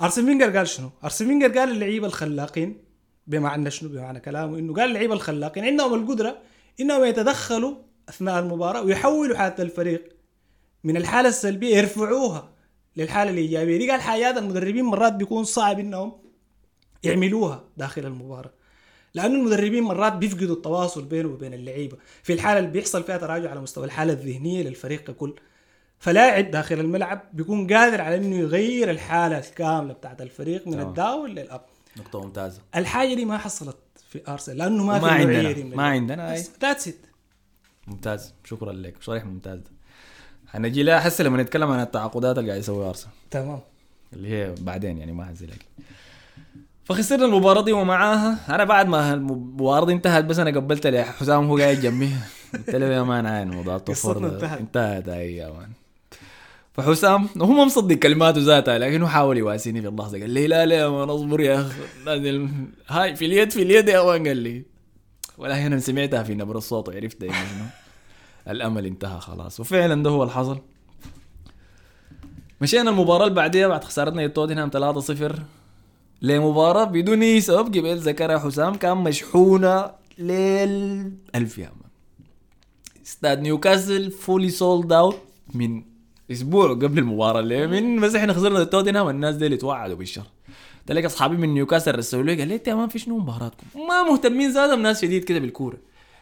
ارسن 0.00 0.24
فينجر 0.26 0.56
قال 0.56 0.68
شنو؟ 0.68 0.90
ارسن 1.04 1.26
فينجر 1.26 1.58
قال 1.58 1.70
اللعيبة 1.70 2.06
الخلاقين 2.06 2.76
بمعنى 3.26 3.70
شنو؟ 3.70 3.88
بمعنى 3.88 4.20
كلامه 4.20 4.58
إنه 4.58 4.74
قال 4.74 4.88
اللعيبة 4.88 5.14
الخلاقين 5.14 5.64
عندهم 5.64 5.94
القدرة 5.94 6.38
إنهم 6.80 7.04
يتدخلوا 7.04 7.74
أثناء 8.08 8.38
المباراة 8.38 8.82
ويحولوا 8.82 9.36
حالة 9.36 9.54
الفريق 9.58 10.16
من 10.84 10.96
الحالة 10.96 11.28
السلبية 11.28 11.76
يرفعوها 11.76 12.52
للحالة 12.96 13.30
الإيجابية 13.30 13.78
دي 13.78 13.90
قال 13.90 14.00
حاجات 14.00 14.36
المدربين 14.38 14.84
مرات 14.84 15.12
بيكون 15.12 15.44
صعب 15.44 15.78
إنهم 15.78 16.12
يعملوها 17.02 17.64
داخل 17.76 18.06
المباراه. 18.06 18.50
لأنه 19.14 19.34
المدربين 19.34 19.82
مرات 19.82 20.12
بيفقدوا 20.12 20.56
التواصل 20.56 21.04
بينه 21.04 21.28
وبين 21.28 21.54
اللعيبة. 21.54 21.96
في 22.22 22.32
الحالة 22.32 22.58
اللي 22.58 22.70
بيحصل 22.70 23.04
فيها 23.04 23.16
تراجع 23.16 23.50
على 23.50 23.60
مستوى 23.60 23.84
الحالة 23.84 24.12
الذهنية 24.12 24.62
للفريق 24.62 25.04
ككل. 25.04 25.34
فلاعب 25.98 26.50
داخل 26.50 26.80
الملعب 26.80 27.22
بيكون 27.32 27.72
قادر 27.72 28.00
على 28.00 28.16
إنه 28.16 28.36
يغير 28.36 28.90
الحالة 28.90 29.38
الكاملة 29.38 29.92
بتاعت 29.92 30.22
الفريق 30.22 30.66
من. 30.66 30.80
الداون 30.80 31.30
للأب. 31.30 31.64
نقطة 31.96 32.20
ممتازة. 32.20 32.60
الحاجة 32.76 33.14
دي 33.14 33.24
ما 33.24 33.38
حصلت 33.38 33.76
في 34.08 34.22
أرسنال 34.28 34.58
لأنه 34.58 34.84
ما, 34.84 34.98
ما 34.98 35.26
في 35.26 35.36
عندنا 35.36 35.76
ما 35.76 35.82
عندنا. 35.82 36.34
that's 36.62 36.88
it 36.88 36.94
ممتاز. 37.86 38.34
شكرا 38.44 38.72
لك. 38.72 38.94
صريح 39.00 39.24
ممتاز. 39.24 39.60
حنجي 40.46 40.82
لها 40.82 41.00
حس 41.00 41.20
لما 41.20 41.42
نتكلم 41.42 41.70
عن 41.70 41.80
التعاقدات 41.80 42.38
اللي 42.38 42.50
قاعد 42.50 42.60
يسويها 42.60 42.88
أرسنال. 42.88 43.14
تمام. 43.30 43.60
اللي 44.12 44.28
هي 44.28 44.54
بعدين 44.60 44.98
يعني 44.98 45.12
ما 45.12 45.24
حنزل 45.24 45.50
لك 45.50 45.66
فخسرنا 46.84 47.24
المباراة 47.24 47.62
دي 47.62 47.72
ومعاها. 47.72 48.54
أنا 48.54 48.64
بعد 48.64 48.88
ما 48.88 49.14
المباراة 49.14 49.86
دي 49.86 49.92
انتهت 49.92 50.24
بس 50.24 50.38
أنا 50.38 50.50
قبلت 50.50 50.86
لي 50.86 51.04
حسام 51.04 51.44
هو 51.44 51.58
قاعد 51.58 51.76
جنبي. 51.76 52.10
قلت 52.54 52.70
له 52.70 52.86
يا 52.86 53.02
man 53.02 53.26
عين 53.26 53.50
موضوع 53.50 53.76
ال 53.76 53.81
top 53.81 53.95
four 53.95 54.14
قصتنا 54.14 54.28
ده. 54.28 54.34
انتهت. 54.34 54.58
انتهت 54.60 55.08
اي 55.08 55.36
يا 55.36 55.50
man. 55.50 55.68
فحسام 56.72 57.28
هو 57.38 57.52
ما 57.52 57.64
مصدق 57.64 57.94
كلماته 57.94 58.40
ذاتها 58.40 58.78
لكنه 58.78 59.06
حاول 59.06 59.38
يواسيني 59.38 59.82
في 59.82 59.88
اللحظة. 59.88 60.20
قال 60.20 60.30
لي 60.30 60.46
لا 60.46 60.66
لا 60.66 60.74
يا 60.74 60.88
man 60.88 61.10
اصبر 61.10 61.40
يا 61.40 61.60
أخي. 61.60 61.80
نازل. 62.06 62.48
هاي 62.88 63.16
في 63.16 63.26
اليد 63.26 63.50
في 63.50 63.62
اليد 63.62 63.88
يا 63.88 64.02
مان 64.04 64.26
قال 64.26 64.36
لي. 64.36 64.62
ولا 65.38 65.66
أنا 65.66 65.78
سمعتها 65.78 66.22
في 66.22 66.34
نبر 66.34 66.56
الصوت 66.56 66.88
وعرفت 66.88 67.22
إنه 67.22 67.32
شنو. 67.32 67.64
الأمل 68.48 68.86
انتهى 68.86 69.20
خلاص. 69.20 69.60
وفعلا 69.60 70.02
ده 70.02 70.10
هو 70.10 70.22
اللي 70.22 70.34
حصل 70.34 70.58
مشينا 72.60 72.90
المباراة 72.90 73.24
اللي 73.24 73.34
بعديها 73.34 73.68
بعد 73.68 73.84
خسارتنا 73.84 74.26
توتنهام 74.26 74.70
3-0 74.70 75.32
لمباراه 76.22 76.84
بدون 76.84 77.22
أي 77.22 77.40
سبب؟ 77.40 77.66
قبل 77.76 77.96
ذكرها 77.98 78.38
حسام 78.38 78.74
كان 78.74 78.96
مشحونة 78.96 79.90
ليل 80.18 81.12
ألف 81.34 81.58
يا 81.58 81.72
استاد 83.06 83.40
نيوكاسل 83.40 84.10
فولي 84.10 84.50
سولد 84.50 84.92
اوت 84.92 85.18
من 85.54 85.82
أسبوع 86.32 86.68
قبل 86.68 86.98
المباراة. 86.98 87.40
اللي 87.40 87.66
من 87.66 88.00
بس 88.00 88.14
إحنا 88.14 88.32
خسرنا 88.32 88.64
توتنهام 88.64 89.08
الناس 89.08 89.34
دي 89.34 89.46
اللي 89.46 89.56
توعدوا 89.56 89.96
بالشر. 89.96 90.26
تلاقي 90.86 91.06
أصحابي 91.06 91.36
من 91.36 91.54
نيوكاسل 91.54 91.98
رسلوا 91.98 92.22
لي 92.22 92.34
قال 92.34 92.48
لي 92.48 92.54
أنت 92.54 92.68
يا 92.68 92.74
man 92.74 92.88
في 92.88 92.98
شنو 92.98 93.18
مباراتكم. 93.18 93.66
ما 93.88 94.02
مهتمين 94.02 94.52
زادهم 94.52 94.82
ناس 94.82 95.02
شديد 95.02 95.24
كده 95.24 95.38
بالكورة. 95.38 95.78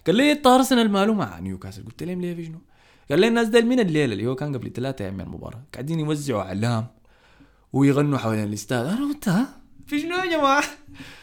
قال 0.06 0.16
لي 0.16 0.32
إنت 0.32 0.46
أرسنال 0.46 0.90
ماله 0.90 1.14
مع 1.14 1.38
نيوكاسل؟ 1.38 1.84
قلت 1.84 2.02
لهم 2.02 2.20
ليه 2.20 2.34
في 2.34 2.44
شنو 2.44 2.58
قال 3.10 3.20
لي 3.20 3.28
الناس 3.28 3.48
دي 3.48 3.62
من 3.62 3.80
الليلة 3.80 4.12
اللي 4.12 4.26
هو 4.26 4.34
كان 4.34 4.56
قبل 4.56 4.72
ثلاثة 4.72 5.04
أيام 5.04 5.14
من 5.14 5.20
المباراة. 5.20 5.62
قاعدين 5.72 6.00
يوزعوا 6.00 6.42
أعلام 6.42 6.86
ويغنوا 7.72 8.18
حوالين 8.18 8.44
الاستاد. 8.44 8.86
أنا 8.86 9.08
قلت 9.08 9.28
ها؟ 9.28 9.60
في 9.90 10.00
شنو 10.00 10.16
يا 10.16 10.37
جماعة؟ 10.38 10.64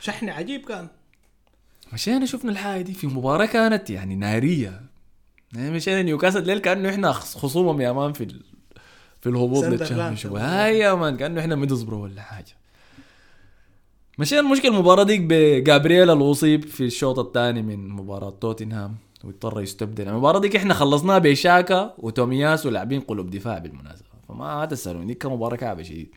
شحن 0.02 0.30
عجيب 0.30 0.62
كان. 0.62 0.88
مشينا 1.94 2.26
شفنا 2.26 2.52
الحاجة 2.52 2.82
دي 2.82 2.94
في 2.94 3.08
مباراة 3.08 3.46
كانت 3.46 3.90
يعني 3.90 4.16
نارية. 4.16 4.82
يعني 5.56 5.72
مشينا 5.72 6.02
نيوكاسل 6.02 6.44
ليل 6.46 6.60
كأنه 6.60 6.90
إحنا 6.90 7.12
خص- 7.12 7.38
خصومهم 7.38 7.82
يا 7.82 7.92
man 7.92 8.14
في 8.14 8.24
ال... 8.24 8.42
في 9.22 9.30
الهبوط. 9.30 9.64
لل 9.66 9.76
Championship 9.76 10.36
هاي 10.36 10.80
يا 10.80 10.94
man 10.94 11.18
كأنه 11.18 11.42
إحنا 11.42 11.56
ميدلسبرو 11.56 12.04
ولا 12.04 12.22
حاجة. 12.22 12.58
مشينا 14.20 14.42
المشكلة 14.42 14.72
المباراة 14.72 15.04
ديك 15.04 15.22
بجابرييل 15.22 16.10
اللي 16.10 16.32
اصيب 16.32 16.66
في 16.66 16.84
الشوط 16.84 17.20
الثاني 17.20 17.62
من 17.62 17.90
مباراة 17.90 18.30
توتنهام 18.42 18.96
واضطر 19.24 19.62
يستبدل. 19.62 20.08
المباراة 20.08 20.40
ديك 20.40 20.56
إحنا 20.56 20.74
خلصناها 20.74 21.18
بشاكا 21.18 21.94
وتومياسو 21.98 22.66
ولاعبين 22.66 23.02
قلوب 23.02 23.30
دفاع 23.30 23.58
بالمناسبة. 23.58 24.08
فما 24.30 24.66
تسألوني 24.66 25.06
ديك 25.06 25.18
كان 25.18 25.32
مباراه 25.32 25.56
كعبة 25.56 25.84
شديد. 25.84 26.10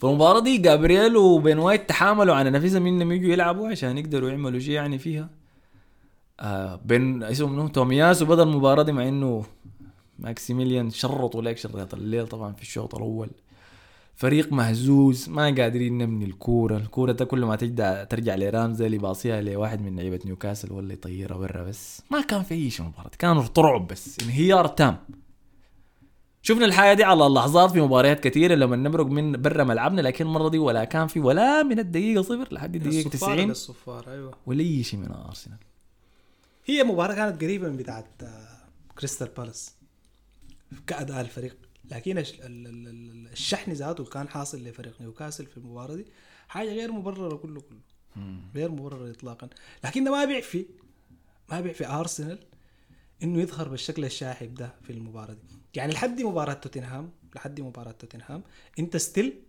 فالمباراة 0.00 0.40
دي 0.40 0.58
جابرييل 0.58 1.16
وبين 1.16 1.58
وايت 1.58 1.88
تحاملوا 1.88 2.34
على 2.34 2.50
نفسهم 2.50 2.86
انهم 2.86 3.12
يجوا 3.12 3.32
يلعبوا 3.32 3.68
عشان 3.68 3.98
يقدروا 3.98 4.30
يعملوا 4.30 4.60
شيء 4.60 4.74
يعني 4.74 4.98
فيها. 4.98 5.28
آه 6.40 6.80
بين 6.84 7.22
اسمه 7.22 7.48
منو 7.48 7.68
تومياسو 7.68 8.22
وبدا 8.22 8.42
المباراة 8.42 8.82
دي 8.82 8.92
مع 8.92 9.08
إنه 9.08 9.44
ماكسيمان 10.18 10.90
شرطوا 10.90 11.42
لك 11.42 11.58
شريط 11.58 11.94
الليل 11.94 12.26
طبعا 12.26 12.52
في 12.52 12.62
الشوط 12.62 12.94
الأول. 12.94 13.30
فريق 14.14 14.52
مهزوز 14.52 15.28
ما 15.28 15.44
قادرين 15.44 15.98
نبني 15.98 16.24
الكورة. 16.24 16.76
الكورة 16.76 17.12
ده 17.12 17.24
كل 17.24 17.44
ما 17.44 17.56
ترجع 17.56 18.04
ترجع 18.04 18.34
لرامزي 18.34 18.86
اللي 18.86 18.98
باصيها 18.98 19.40
لواحد 19.40 19.82
من 19.82 19.96
لعيبة 19.96 20.20
نيوكاسل 20.24 20.72
ولا 20.72 20.92
يطيرها 20.92 21.36
برا 21.36 21.62
بس. 21.62 22.02
ما 22.10 22.20
كان 22.20 22.42
في 22.42 22.54
أي 22.54 22.70
شيء 22.70 22.86
مباراة 22.86 23.10
كان 23.18 23.44
رعب 23.58 23.86
بس. 23.88 24.16
انهيار 24.22 24.66
تام. 24.66 24.96
شفنا 26.42 26.64
الحاجة 26.64 26.94
دي 26.96 27.04
على 27.04 27.26
اللحظات 27.26 27.70
في 27.70 27.80
مباريات 27.80 28.20
كثيرة 28.20 28.54
لما 28.54 28.76
نمرق 28.76 29.06
من 29.06 29.42
برا 29.42 29.64
ملعبنا 29.64 30.00
لكن 30.00 30.26
المرة 30.26 30.48
دي 30.48 30.58
ولا 30.58 30.84
كان 30.84 31.06
في 31.06 31.20
ولا 31.20 31.62
من 31.62 31.78
الدقيقة 31.78 32.22
صفر 32.22 32.48
لحد 32.54 32.74
الدقيقة 32.76 33.06
الصفارة 33.06 33.34
90 33.34 33.48
للصفارة 33.48 34.12
أيوه. 34.12 34.34
ولا 34.46 34.60
أي 34.60 34.82
شيء 34.82 35.00
من 35.00 35.12
أرسنال. 35.12 35.58
هي 36.66 36.84
مباراة 36.84 37.14
كانت 37.14 37.42
قريبة 37.42 37.68
من 37.68 37.76
بتاعت 37.76 38.06
آه، 38.22 38.48
كريستال 38.98 39.28
بالاس 39.38 39.74
كأداء 40.86 41.20
الفريق. 41.20 41.56
لكن 41.90 42.18
الش- 42.18 42.34
ال- 42.40 42.66
ال- 42.66 42.88
ال- 42.88 43.28
الشحن 43.32 43.72
ذاته 43.72 44.04
كان 44.04 44.28
حاصل 44.28 44.58
لفريق 44.64 44.94
نيوكاسل 45.00 45.46
في 45.46 45.56
المباراة 45.56 45.94
دي. 45.94 46.06
حاجة 46.48 46.68
غير 46.68 46.92
مبررة 46.92 47.36
كله 47.36 47.60
كله. 47.60 47.78
غير 48.54 48.70
مبررة 48.70 49.10
إطلاقا. 49.10 49.48
لكن 49.84 50.04
ده 50.04 50.10
ما 50.10 50.24
بيعفي. 50.24 50.66
ما 51.52 51.60
بيعفي 51.60 51.86
أرسنال. 51.86 52.38
إنه 53.22 53.40
يظهر 53.40 53.68
بالشكل 53.68 54.04
الشاحب 54.04 54.54
ده 54.54 54.74
في 54.82 54.92
المباراة 54.92 55.34
دي. 55.34 55.40
يعني 55.74 55.92
لحد 55.92 56.20
مباراة 56.20 56.52
توتنهام 56.52 57.10
لحد 57.34 57.60
مباراة 57.60 57.92
توتنهام 57.92 58.42
أنت 58.78 58.96
still 58.96 59.42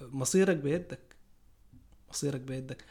مصيرك 0.00 0.56
بيدك. 0.56 1.16
مصيرك 2.10 2.40
بيدك. 2.40 2.84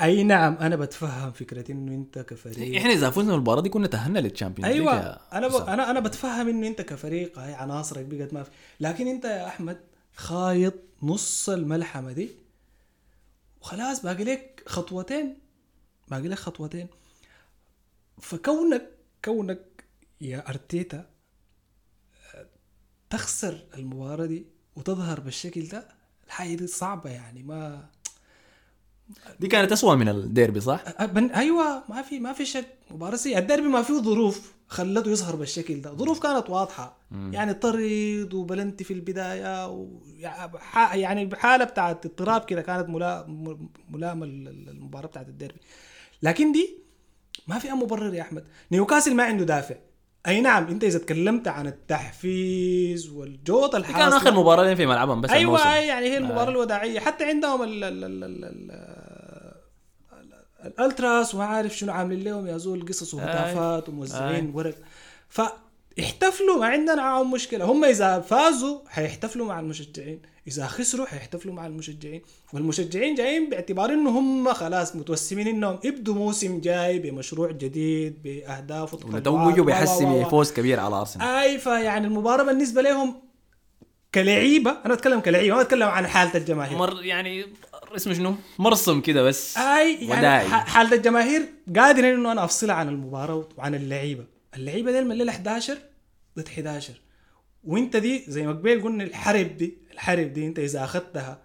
أي 0.00 0.22
نعم 0.22 0.54
أنا 0.54 0.76
بتفهم 0.76 1.32
فكرة 1.32 1.72
إنه 1.72 1.94
أنت 1.94 2.18
كفريق. 2.18 2.76
إحنا 2.76 2.92
إذا 2.92 3.10
فزنا 3.10 3.34
المباراه 3.34 3.60
دي 3.60 3.68
كنا 3.68 3.86
تاهلنا 3.86 4.18
للتشامبيونز 4.18 4.72
أيوه 4.72 5.00
أنا 5.32 5.48
ب... 5.48 5.54
أنا 5.54 5.90
أنا 5.90 6.00
بتفهم 6.00 6.48
إنه 6.48 6.66
أنت 6.66 6.80
كفريق 6.80 7.38
هاي 7.38 7.54
عناصرك 7.54 8.04
بقت 8.04 8.34
ما 8.34 8.42
في. 8.42 8.50
لكن 8.80 9.06
أنت 9.08 9.24
يا 9.24 9.46
أحمد 9.46 9.80
خايط 10.14 10.74
نص 11.02 11.48
الملحمة 11.48 12.12
دي 12.12 12.30
وخلاص 13.60 14.02
باقي 14.02 14.24
لك 14.24 14.62
خطوتين. 14.66 15.38
باقي 16.08 16.28
لك 16.28 16.38
خطوتين. 16.38 16.88
فكونك 18.20 18.90
كونك 19.24 19.84
يا 20.20 20.48
أرتيتا 20.48 21.06
آه، 22.34 22.46
تخسر 23.10 23.64
المباراة 23.78 24.26
دي 24.26 24.46
وتظهر 24.76 25.20
بالشكل 25.20 25.68
ده 25.68 25.88
الحاجة 26.26 26.54
دي 26.54 26.66
صعبة 26.66 27.10
يعني 27.10 27.42
ما 27.42 27.86
دي 29.40 29.46
كانت 29.48 29.72
اسوء 29.72 29.96
من 29.96 30.08
الديربي 30.08 30.60
صح؟ 30.60 30.82
أبن 30.86 31.30
أيوه 31.30 31.82
ما 31.88 32.02
في 32.02 32.18
ما 32.20 32.32
في 32.32 32.46
شك. 32.46 32.66
مباراة 32.90 33.16
سيئة. 33.16 33.38
الديربي 33.38 33.68
ما 33.68 33.82
فيه 33.82 33.94
ظروف 34.02 34.52
خلته 34.68 35.10
يظهر 35.10 35.36
بالشكل 35.36 35.80
ده. 35.80 35.94
ظروف 35.94 36.18
كانت 36.22 36.50
واضحة. 36.50 36.96
يعني 37.12 37.54
طرد 37.54 38.34
وبلنتي 38.34 38.84
في 38.84 38.92
البداية 38.92 39.68
و... 39.68 39.88
يعني 40.92 41.26
بحالة 41.26 41.64
بتاعت 41.64 42.06
اضطراب 42.06 42.44
كده 42.44 42.62
كانت 42.62 42.88
ملائمه 43.90 44.26
لل- 44.26 44.68
المباراه 44.68 45.06
بتاعت 45.06 45.28
الديربي. 45.28 45.60
لكن 46.22 46.52
دي 46.52 46.78
ما 47.46 47.58
فيها 47.58 47.74
مبرر 47.74 48.14
يا 48.14 48.22
أحمد. 48.22 48.44
نيوكاسل 48.72 49.14
ما 49.14 49.22
عنده 49.22 49.44
دافع. 49.44 49.74
أي 50.28 50.40
نعم 50.40 50.66
أنت 50.66 50.84
إذا 50.84 50.98
تكلمت 50.98 51.48
عن 51.48 51.66
التحفيز 51.66 53.08
والجوده 53.08 53.78
دي 53.78 53.92
كان 53.92 54.12
آخر 54.12 54.34
مباراه 54.34 54.64
لهم 54.64 54.74
في 54.74 54.86
ملعبهم 54.86 55.20
بس 55.20 55.30
الموسم. 55.30 55.64
أيوه 55.64 55.76
يعني 55.76 56.06
هي 56.06 56.18
المباراة 56.18 56.46
آه. 56.46 56.50
الوداعية. 56.50 57.00
حتى 57.00 57.24
عندهم 57.24 57.62
ال 57.62 57.84
ال 57.84 58.04
ال 58.04 58.24
ال 58.24 58.44
ال 58.44 58.70
ال 60.12 60.66
الألتراس 60.66 61.34
وما 61.34 61.44
عارف 61.44 61.76
شنو 61.76 61.92
عاملين 61.92 62.24
لهم. 62.24 62.46
يا 62.46 62.56
زول 62.56 62.86
قصص 62.88 63.14
وهتافات 63.14 63.88
وموزعين 63.88 64.46
آي. 64.46 64.52
ورق. 64.54 64.74
فاحتفلوا 65.28 66.58
ما 66.58 66.66
عندنا 66.66 66.94
معاهم 66.94 67.30
مشكلة. 67.30 67.64
هم 67.64 67.84
إذا 67.84 68.20
فازوا 68.20 68.78
حيحتفلوا 68.88 69.46
مع 69.46 69.60
المشجعين. 69.60 70.22
إذا 70.50 70.66
خسروا 70.66 71.06
حيحتفلوا 71.06 71.54
مع 71.54 71.66
المشجعين. 71.66 72.22
والمشجعين 72.52 73.14
جايين 73.14 73.50
باعتبار 73.50 73.90
انه 73.90 74.10
هم 74.18 74.52
خلاص 74.52 74.96
متوسمين 74.96 75.48
إنهم 75.48 75.78
يبدوا 75.84 76.14
موسم 76.14 76.60
جاي 76.60 76.98
بمشروع 76.98 77.50
جديد 77.50 78.22
بأهداف 78.22 78.94
وتطلعات. 78.94 79.14
ونتوجوا 79.14 79.64
و- 79.64 79.66
بحسم 79.66 80.04
و- 80.12 80.20
و- 80.20 80.28
فوز 80.28 80.52
كبير 80.52 80.80
على 80.80 80.94
أرسنال. 80.96 81.26
أي 81.26 81.58
فيعني 81.58 82.06
المباراة 82.06 82.42
بالنسبة 82.44 82.82
لهم 82.82 83.14
كلعيبة. 84.14 84.76
أنا 84.86 84.94
بتكلم 84.94 85.20
كلعيبة 85.20 85.56
ما 85.56 85.62
بتكلم 85.62 85.88
عن 85.88 86.06
حالة 86.06 86.34
الجماهير. 86.36 86.78
مر 86.78 87.04
يعني 87.04 87.44
اسمه 87.96 88.14
شنو؟ 88.14 88.34
مرسم 88.58 89.00
كده 89.00 89.22
بس. 89.22 89.56
أي 89.58 89.94
يعني 89.94 90.18
وداعي. 90.18 90.48
ح- 90.48 90.66
حالة 90.68 90.96
الجماهير 90.96 91.42
قادر 91.76 92.14
إنه 92.14 92.32
أنا 92.32 92.44
افصلها 92.44 92.74
عن 92.74 92.88
المباراة 92.88 93.48
وعن 93.56 93.74
اللعيبة. 93.74 94.24
اللعيبة 94.56 94.92
دي 94.92 95.00
من 95.00 95.12
الليلة 95.12 95.32
11 95.32 95.78
ضد 96.38 96.46
11 96.48 96.94
وإنت 97.64 97.96
دي 97.96 98.24
زي 98.28 98.46
ما 98.46 98.52
قبيل 98.52 98.82
قلنا 98.82 99.04
الحرب 99.04 99.56
دي 99.56 99.78
الحرب 100.00 100.32
دي 100.32 100.46
انت 100.46 100.58
اذا 100.58 100.84
اخذتها 100.84 101.42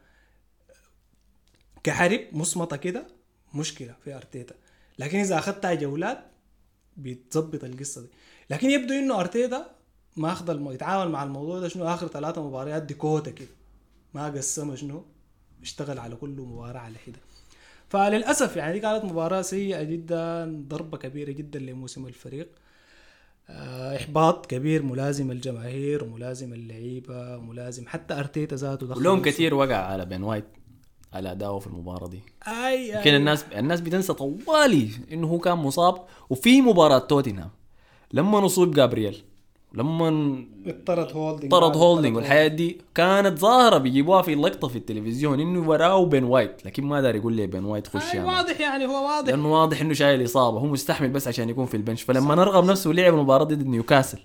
كحرب 1.83 2.19
مصمتة 2.31 2.75
كده 2.77 3.07
مشكلة 3.53 3.95
في 4.03 4.15
أرتيتا. 4.15 4.55
لكن 4.99 5.19
إذا 5.19 5.37
أخذتها 5.37 5.73
جولات 5.73 6.19
بيتظبط 6.97 7.63
القصة 7.63 8.01
دي. 8.01 8.07
لكن 8.49 8.69
يبدو 8.69 8.93
إنه 8.93 9.19
أرتيتا 9.19 9.75
ما 10.15 10.31
أخذ 10.31 10.49
الم... 10.49 10.71
يتعامل 10.71 11.11
مع 11.11 11.23
الموضوع 11.23 11.59
ده 11.59 11.67
شنو؟ 11.67 11.85
آخر 11.85 12.07
ثلاثة 12.07 12.47
مباريات 12.47 12.83
دي 12.83 12.93
كوتا 12.93 13.31
كده. 13.31 13.47
ما 14.13 14.25
قسمها 14.29 14.75
شنو؟ 14.75 15.05
اشتغل 15.61 15.99
على 15.99 16.15
كل 16.15 16.29
مباراة 16.29 16.79
على 16.79 16.97
حده 16.97 17.19
فللأسف 17.89 18.55
يعني 18.55 18.73
دي 18.73 18.79
كانت 18.79 19.05
مباراة 19.05 19.41
سيئة 19.41 19.83
جدا 19.83 20.45
ضربة 20.67 20.97
كبيرة 20.97 21.31
جدا 21.31 21.59
لموسم 21.59 22.07
الفريق. 22.07 22.49
إحباط 23.49 24.45
كبير 24.45 24.84
ملازم 24.84 25.31
الجماهير 25.31 26.03
وملازم 26.03 26.53
اللعيبة 26.53 27.38
وملازم 27.38 27.88
حتى 27.88 28.13
أرتيتا 28.13 28.55
ذاته 28.55 28.88
دخل 28.88 28.99
ولوم. 28.99 29.21
كثير 29.21 29.53
وقع 29.55 29.75
على 29.75 30.05
بين 30.05 30.23
وايت 30.23 30.45
على 31.13 31.31
أداؤه 31.31 31.60
في 31.60 31.67
المباراة 31.67 32.08
دي 32.08 32.19
أي 32.47 32.89
يمكن 32.89 33.15
الناس 33.15 33.45
الناس 33.55 33.81
بتنسى 33.81 34.13
طوالي 34.13 34.89
إنه 35.12 35.27
هو 35.27 35.39
كان 35.39 35.58
مصاب 35.58 35.95
وفي 36.29 36.62
مباراة 36.62 36.99
توتنهام 36.99 37.49
لما 38.13 38.39
نصيب 38.39 38.71
جابرييل 38.71 39.23
لما 39.75 40.45
اضطرد 40.67 41.11
هولدنج 41.11 41.51
طرد 41.51 41.77
هولدنج 41.77 42.15
والحياة 42.15 42.47
دي 42.47 42.81
كانت 42.95 43.39
ظاهرة 43.39 43.77
بيجيبوها 43.77 44.21
في 44.21 44.33
اللقطة 44.33 44.67
في 44.67 44.75
التلفزيون 44.75 45.39
إنه 45.39 45.69
وراه 45.69 46.05
بين 46.05 46.23
وايت 46.23 46.65
لكن 46.65 46.83
ما 46.83 47.01
داري 47.01 47.17
يقول 47.17 47.33
لي 47.33 47.47
بين 47.47 47.65
وايت 47.65 47.88
خش 47.88 48.15
مان. 48.15 48.25
واضح 48.25 48.59
يعني 48.59 48.85
هو 48.85 49.05
واضح. 49.07 49.29
لأنه 49.29 49.53
واضح 49.53 49.81
إنه 49.81 49.93
شايل 49.93 50.25
إصابة 50.25 50.59
هو 50.59 50.65
مستحمل 50.65 51.09
بس 51.09 51.27
عشان 51.27 51.49
يكون 51.49 51.65
في 51.65 51.77
البنش. 51.77 52.03
فلما 52.03 52.35
نرغب 52.35 52.65
نفسه 52.65 52.91
لعب 52.91 53.13
المباراة 53.13 53.43
ضد 53.43 53.67
نيوكاسل 53.67 54.19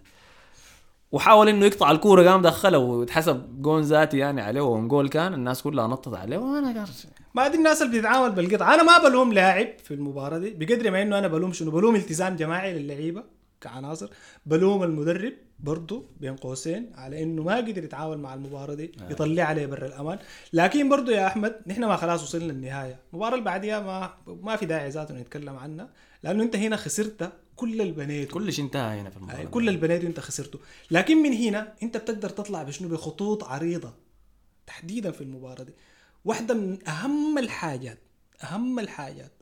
وحاول 1.13 1.49
إنه 1.49 1.67
يقطع 1.67 1.91
الكورة 1.91 2.31
قام 2.31 2.43
دخلها 2.43 2.79
واتحسب 2.79 3.63
جون 3.63 3.83
ذاتي 3.83 4.19
يعني 4.19 4.41
عليه 4.41 4.61
وجول 4.61 5.09
كان 5.09 5.35
الناس 5.35 5.63
كلها 5.63 5.87
نطت 5.87 6.15
عليه 6.15 6.39
وأنا 6.39 6.81
قال 6.81 6.89
ما 7.35 7.49
دي 7.49 7.57
الناس 7.57 7.83
اللي 7.83 7.99
بتتعامل 7.99 8.33
بالقطع. 8.33 8.75
أنا 8.75 8.83
ما 8.83 9.09
بلوم 9.09 9.33
لاعب 9.33 9.69
في 9.85 9.95
المباراة 9.95 10.39
دي 10.39 10.51
بقدر 10.51 10.91
ما 10.91 11.03
إنه 11.03 11.19
أنا 11.19 11.29
بلوم 11.29 11.53
شنو؟ 11.53 11.71
بلوم 11.71 11.97
التزام 11.97 12.37
جماعي 12.37 12.79
للعيبة. 12.79 13.40
كعناصر 13.61 14.11
بلوم 14.47 14.83
المدرب 14.83 15.33
برضه 15.59 16.05
بين 16.21 16.37
قوسين 16.37 16.93
على 16.95 17.23
إنه 17.23 17.43
ما 17.43 17.57
قدر 17.57 17.85
يتعامل 17.85 18.19
مع 18.19 18.35
المباراة 18.35 18.75
دي 18.75 18.93
يطلع 19.11 19.43
عليه 19.43 19.67
برا 19.67 19.87
الأمان. 19.87 20.19
لكن 20.53 20.89
برضه 20.89 21.13
يا 21.13 21.27
أحمد 21.27 21.57
نحن 21.67 21.85
ما 21.85 21.97
خلاص 21.97 22.23
وصلنا 22.23 22.53
النهاية. 22.53 22.99
المباراة 23.13 23.35
اللي 23.35 23.45
بعديها 23.45 23.81
ما 23.81 24.15
ما 24.27 24.57
في 24.57 24.67
داعي 24.67 24.89
ذاته 24.89 25.15
نتكلم 25.15 25.57
عنها 25.57 25.89
لأنه 26.23 26.43
أنت 26.43 26.57
هنا 26.57 26.77
خسرت 26.77 27.33
كل 27.57 27.81
البنات. 27.81 28.29
كل 28.31 28.53
شيء 28.53 28.65
انتهى 28.65 29.01
هنا 29.01 29.11
في 29.11 29.17
أي 29.17 29.21
المباراة 29.21 29.45
كل 29.45 29.69
البنات 29.69 30.05
انت 30.05 30.21
خسرته. 30.21 30.59
لكن 30.91 31.17
من 31.17 31.33
هنا 31.33 31.75
أنت 31.83 31.97
بتقدر 31.97 32.29
تطلع 32.29 32.63
بشنو؟ 32.63 32.89
بخطوط 32.89 33.45
عريضة 33.45 33.95
تحديدا 34.67 35.11
في 35.11 35.21
المباراة 35.21 35.63
دي. 35.63 35.73
واحدة 36.25 36.55
من 36.55 36.89
أهم 36.89 37.39
الحاجات 37.39 37.99
أهم 38.43 38.79
الحاجات 38.79 39.33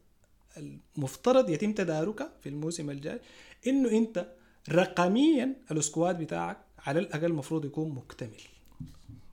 المفترض 0.56 1.50
يتم 1.50 1.72
تداركها 1.72 2.32
في 2.40 2.48
الموسم 2.48 2.90
الجاي 2.90 3.20
إنه 3.66 3.90
أنت 3.90 4.26
رقميا 4.70 5.56
ال 5.72 5.80
squad 5.80 6.18
بتاعك 6.18 6.56
على 6.86 6.98
الأقل 6.98 7.24
المفروض 7.24 7.64
يكون 7.64 7.90
مكتمل. 7.90 8.40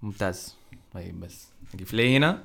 ممتاز. 0.01 0.55
طيب 0.93 1.19
بس 1.19 1.47
نقف 1.75 1.93
لي 1.93 2.17
هنا. 2.17 2.43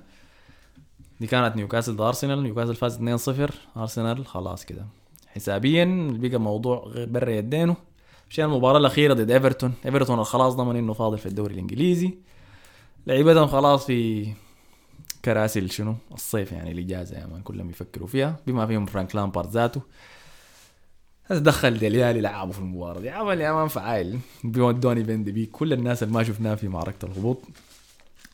دي 1.21 1.27
كانت 1.27 1.57
نيوكاسل 1.57 1.93
ضد 1.93 2.01
أرسنال. 2.01 2.43
نيوكاسل 2.43 2.75
فاز 2.75 2.99
2-0 2.99 3.53
أرسنال 3.77 4.27
خلاص 4.27 4.65
كده. 4.65 4.87
حسابيا 5.27 6.09
بقى 6.13 6.39
موضوع 6.39 6.93
برا 6.97 7.31
يدينه. 7.31 7.77
مشان 8.31 8.45
المباراة 8.45 8.79
الأخيرة 8.79 9.15
ضد 9.15 9.31
إيفرتون. 9.31 9.75
إيفرتون 9.87 10.25
خلاص 10.25 10.55
ضمن 10.55 10.77
إنه 10.77 10.93
فاضل 10.93 11.19
في 11.19 11.27
الدوري 11.27 11.55
الإنجليزي. 11.55 12.15
لعيبتهم 13.07 13.47
خلاص 13.47 13.87
في 13.87 14.33
كراسي 15.25 15.69
شنو؟ 15.69 15.95
الصيف 16.13 16.53
يعني 16.53 16.73
الإجازة 16.73 17.19
يا 17.19 17.27
man 17.27 17.43
كلهم 17.43 17.71
يفكروا 17.71 18.09
فيها. 18.09 18.37
بما 18.47 18.67
فيهم 18.67 18.87
فرانك 18.87 19.17
لامبارد 19.17 19.51
ذاته. 19.51 19.81
دخل 21.39 21.79
ديلي 21.79 22.03
آلي 22.03 22.21
لعبوا 22.21 22.53
في 22.53 22.59
المباراة 22.59 23.01
دي 23.01 23.11
عمل 23.11 23.41
يا 23.41 23.53
man 23.53 23.69
فعال 23.69 24.19
ودوني 24.45 25.03
فان 25.03 25.25
دي 25.25 25.33
بيك 25.33 25.51
كل 25.51 25.73
الناس 25.73 26.03
اللي 26.03 26.15
ما 26.15 26.23
شفناها 26.23 26.55
في 26.55 26.69
معركة 26.69 27.07
الهبوط. 27.07 27.39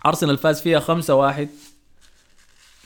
أرسنال 0.06 0.38
فاز 0.38 0.60
فيها 0.60 0.80
خمسة 0.80 1.14
واحد. 1.14 1.48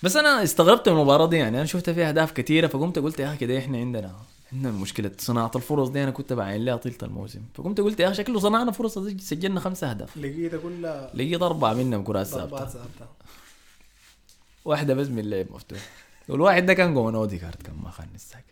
بس 0.03 0.16
أنا 0.16 0.42
استغربت 0.42 0.88
من 0.88 0.96
المباراة 0.96 1.27
دي 1.27 1.37
يعني 1.37 1.57
أنا 1.57 1.66
شفت 1.66 1.90
فيها 1.90 2.09
أهداف 2.09 2.33
كثيرة 2.33 2.66
فقمت 2.66 2.99
قلت 2.99 3.20
يا 3.20 3.29
أخي 3.29 3.37
كده 3.37 3.59
إحنا 3.59 3.79
عندنا 3.79 4.14
عندنا 4.53 4.73
مشكلة 4.73 5.11
صناعة 5.18 5.51
الفرص 5.57 5.88
دي. 5.88 6.03
أنا 6.03 6.11
كنت 6.11 6.33
بعين 6.33 6.64
لها 6.64 6.77
طيلة 6.77 6.96
الموسم. 7.03 7.40
فقمت 7.55 7.81
قلت 7.81 8.01
يا 8.01 8.07
أخي 8.07 8.14
شكله 8.14 8.40
صنعنا 8.40 8.73
فرص 8.73 8.99
سجلنا 8.99 9.61
خمسة 9.61 9.90
أهداف. 9.90 10.16
لقيتها 10.16 10.59
كلها 10.59 11.11
لقيت 11.14 11.42
أربعة 11.42 11.75
منهم 11.75 12.05
كرات 12.05 12.27
ثابتة. 12.27 12.81
واحدة 14.64 14.94
بس 14.94 15.09
من 15.09 15.18
اللعب 15.18 15.46
مفتوح. 15.51 15.79
والواحد 16.29 16.66
ده 16.66 16.75
كان 16.75 16.94
جون 16.94 17.14
اوديجارد 17.14 17.62
كان 17.62 17.75
ما 17.83 17.90
خانتني 17.90 18.14
الذاكرة 18.14 18.45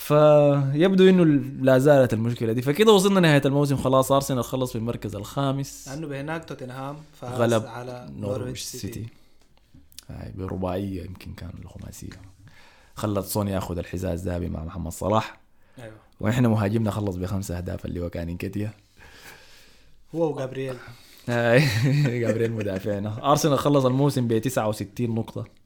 فيبدو 0.00 1.08
إنه 1.08 1.24
لا 1.64 1.78
زالت 1.78 2.12
المشكلة 2.12 2.52
دي. 2.52 2.62
فكده 2.62 2.92
وصلنا 2.92 3.20
نهاية 3.20 3.42
الموسم. 3.44 3.76
خلاص 3.76 4.12
أرسنال 4.12 4.44
خلص 4.44 4.72
في 4.72 4.78
المركز 4.78 5.16
الخامس. 5.16 5.88
لأنه 5.88 6.06
بهناك 6.06 6.44
توتنهام 6.44 6.96
فاز 7.20 7.40
غلب 7.40 7.66
على 7.66 8.10
نورويتش 8.16 8.60
سيتي. 8.62 9.06
هاي 10.08 10.32
برباعية 10.34 11.04
يمكن 11.04 11.32
كان 11.32 11.50
الخماسية. 11.62 12.08
خلت 12.94 13.24
سون 13.24 13.48
ياخذ 13.48 13.78
الحذاء 13.78 14.12
الذهبي 14.12 14.48
مع 14.48 14.64
محمد 14.64 14.92
صلاح. 14.92 15.40
أيوه. 15.78 15.94
وإحنا 16.20 16.48
مهاجمنا 16.48 16.90
خلص 16.90 17.16
بخمسة 17.16 17.56
أهداف 17.56 17.86
اللي 17.86 18.00
هو 18.00 18.10
كان 18.10 18.28
انكتيا 18.28 18.72
هو 20.14 20.32
وجابرييل. 20.32 20.76
هاي 21.28 21.60
جابريل 22.20 22.52
مدافعنا. 22.52 23.30
أرسنال 23.30 23.58
خلص 23.58 23.84
الموسم 23.84 24.28
ب 24.28 24.38
69 24.38 25.14
نقطة. 25.14 25.59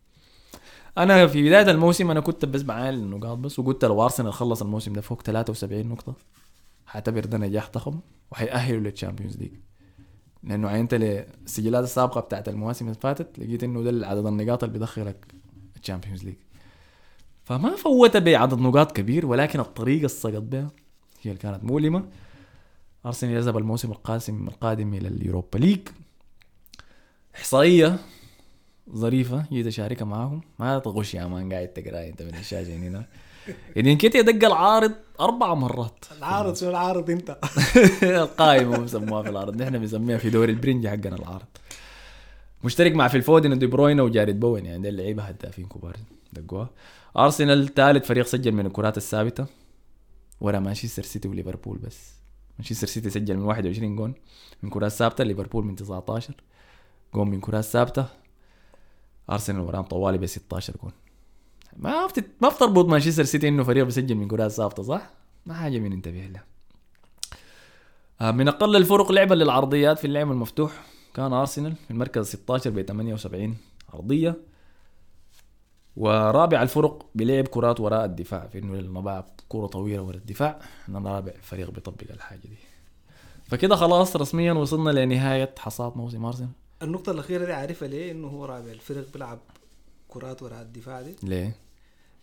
أنا 0.99 1.27
في 1.27 1.43
بداية 1.43 1.71
الموسم 1.71 2.11
أنا 2.11 2.21
كنت 2.21 2.45
بس 2.45 2.63
بعاين 2.63 2.95
النقاط 2.95 3.39
بس 3.39 3.59
وقلت 3.59 3.85
لو 3.85 4.03
ارسنال 4.03 4.33
خلص 4.33 4.63
الموسم 4.63 4.93
ده 4.93 5.01
فوق 5.01 5.23
73 5.23 5.87
نقطة. 5.87 6.15
حاعتبر 6.87 7.25
ده 7.25 7.39
نجاح 7.39 7.71
ضخم 7.75 8.01
وحيأهلوا 8.33 8.81
لل 8.81 8.91
Champions 8.91 9.37
League 9.37 9.53
لأنه 10.43 10.69
عينت 10.69 10.95
السجلات 10.95 11.85
السابقة 11.85 12.21
بتاعت 12.21 12.49
المواسم 12.49 12.85
اللي 12.87 12.99
فاتت 13.01 13.39
لقيت 13.39 13.65
إنه 13.65 13.83
ده 13.83 14.07
عدد 14.07 14.27
النقاط 14.27 14.65
اللي 14.65 14.73
بيدخلك 14.79 15.35
ال 15.77 15.81
Champions 15.81 16.25
League 16.25 16.35
فما 17.45 17.77
فوت 17.77 18.17
بعدد 18.17 18.59
نقاط 18.59 18.93
كبير 18.93 19.27
ولكن 19.27 19.61
الطريقة 19.61 19.97
اللي 19.97 20.09
سقط 20.09 20.43
بها 20.43 20.71
هي 21.23 21.31
اللي 21.31 21.43
كانت 21.43 21.65
مؤلمة. 21.65 22.05
أرسنال 23.07 23.33
يذهب 23.35 23.57
الموسم 23.59 23.91
القادم 23.91 24.49
القادم 24.49 24.95
إلى 24.95 25.09
اليوروبا 25.09 25.59
ليج. 25.59 25.89
إحصائية 27.35 27.99
ظريفة 28.92 29.44
جيت 29.53 29.66
اشاركها 29.66 30.05
معاهم. 30.05 30.40
ما 30.59 30.79
تغش 30.79 31.14
يا 31.14 31.27
مان 31.27 31.53
قاعد 31.53 31.68
تقرأ 31.68 32.09
أنت 32.09 32.23
من 32.23 32.35
الشاشة 32.35 32.77
هنا. 32.77 33.07
يعني 33.77 33.97
كده 33.97 34.20
دق 34.20 34.47
العارض 34.47 34.92
أربع 35.20 35.55
مرات. 35.55 36.05
العارض 36.18 36.57
شو 36.57 36.70
العارض 36.70 37.11
أنت؟ 37.11 37.38
القائمة 38.03 38.81
مسموها 38.81 39.23
في 39.23 39.29
العرض 39.29 39.62
نحن 39.62 39.79
بنسميها 39.79 40.18
في 40.18 40.31
دوري 40.31 40.53
البرنج 40.53 40.87
حقنا 40.87 41.16
العرض 41.16 41.47
مشترك 42.64 42.92
مع 42.92 43.09
في 43.09 43.16
الفودن 43.16 43.59
دي 43.59 43.66
بروينا 43.66 44.03
وجاريد 44.03 44.40
بوين. 44.40 44.66
يعني 44.66 44.88
اللعيبة 44.88 45.23
هدافين 45.23 45.66
كبار 45.66 45.97
دقوها. 46.33 46.70
أرسنال 47.16 47.75
ثالث 47.75 48.07
فريق 48.07 48.27
سجل 48.27 48.53
من 48.53 48.66
الكرات 48.66 48.97
الثابتة. 48.97 49.47
ورا 50.40 50.59
مانشستر 50.59 51.03
سيتي 51.03 51.29
وليفربول 51.29 51.79
بس. 51.79 52.12
مانشستر 52.59 52.87
سيتي 52.87 53.11
سجل 53.11 53.37
من 53.37 53.42
21 53.42 53.97
جون 53.97 54.14
من 54.62 54.70
كرات 54.70 54.90
ثابتة 54.92 55.25
ليفربول 55.25 55.64
من 55.64 55.77
19 55.77 56.35
جون 57.14 57.31
من 57.31 57.40
كرات 57.40 57.64
ثابتة. 57.64 58.07
أرسنال 59.31 59.61
وراهم 59.61 59.85
طوالي 59.85 60.19
ب 60.19 60.27
16 60.27 60.75
جون. 60.83 60.93
ما 61.77 62.07
بتت... 62.07 62.31
ما 62.41 62.49
بتربط 62.49 62.85
مانشستر 62.85 63.25
سيتي 63.25 63.49
إنه 63.49 63.63
فريق 63.63 63.85
بيسجل 63.85 64.15
من 64.15 64.29
كرات 64.29 64.51
ثابتة 64.51 64.83
صح؟ 64.83 65.11
ما 65.47 65.55
حاجة 65.55 65.79
من 65.79 65.91
ننتبه 65.91 66.27
لها. 66.27 66.45
آه، 68.21 68.31
من 68.31 68.49
أقل 68.49 68.77
الفرق 68.77 69.13
لعبا 69.13 69.35
للعرضيات 69.35 69.99
في 69.99 70.07
اللعب 70.07 70.31
المفتوح 70.31 70.85
كان 71.15 71.33
أرسنال 71.33 71.75
في 71.75 71.91
المركز 71.91 72.27
16 72.27 72.71
ب 72.71 72.83
78 72.83 73.57
عرضية. 73.95 74.37
ورابع 75.97 76.63
الفرق 76.63 77.07
بلعب 77.15 77.49
كرات 77.49 77.81
وراء 77.81 78.05
الدفاع 78.05 78.47
في 78.47 78.59
إنه 78.59 78.75
لما 78.75 79.01
بلعب 79.01 79.27
كرة 79.49 79.67
طويلة 79.67 80.03
ورا 80.03 80.17
الدفاع 80.17 80.61
أنا 80.89 80.99
رابع 80.99 81.33
فريق 81.43 81.71
بيطبق 81.71 82.11
الحاجة 82.11 82.41
دي. 82.41 82.57
فكده 83.45 83.77
خلاص 83.77 84.17
رسميا 84.17 84.53
وصلنا 84.53 84.91
لنهاية 84.91 85.55
حصاد 85.59 85.97
موسم 85.97 86.25
أرسنال. 86.25 86.49
النقطة 86.85 87.12
الأخيرة 87.12 87.44
دي 87.44 87.53
عارفها 87.53 87.88
ليه؟ 87.88 88.12
إنه 88.12 88.29
هو 88.29 88.44
رابع 88.44 88.70
الفريق 88.70 89.12
بيلعب 89.12 89.38
كرات 90.09 90.42
وراء 90.42 90.62
الدفاع 90.62 91.03
دي. 91.03 91.14
ليه؟ 91.23 91.57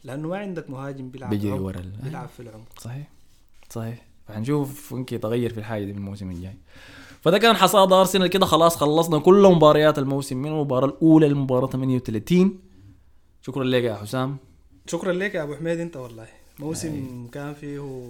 لأنه 0.03 0.27
ما 0.27 0.37
عندك 0.37 0.69
مهاجم 0.69 1.09
بيلعب 1.09 1.29
بيجري 1.29 1.51
ورا 1.51 1.79
ال- 1.79 1.91
بيلعب 2.03 2.29
في 2.29 2.39
العمق. 2.39 2.79
صحيح. 2.79 3.07
صحيح. 3.69 4.05
فحنشوف 4.27 4.91
يمكن 4.91 5.15
يتغير 5.15 5.53
في 5.53 5.57
الحاجة 5.59 5.85
دي 5.85 5.91
في 5.93 5.97
الموسم 5.99 6.31
الجاي. 6.31 6.55
فده 7.21 7.37
كان 7.37 7.55
حصاد 7.55 7.93
أرسنال 7.93 8.27
كده. 8.27 8.45
خلاص 8.45 8.75
خلصنا 8.77 9.19
كل 9.19 9.47
مباريات 9.55 9.99
الموسم 9.99 10.37
من 10.37 10.49
المباراة 10.51 10.87
الأولى 10.87 11.27
للمباراة 11.27 11.67
38 11.67 12.59
شكرا 13.41 13.63
لك 13.63 13.83
يا 13.83 13.95
حسام. 13.95 14.37
شكرا 14.87 15.13
لك 15.13 15.35
يا 15.35 15.43
أبو 15.43 15.55
حميد. 15.55 15.79
أنت 15.79 15.97
والله 15.97 16.27
موسم 16.59 17.27
كان 17.31 17.53
فيه 17.53 18.01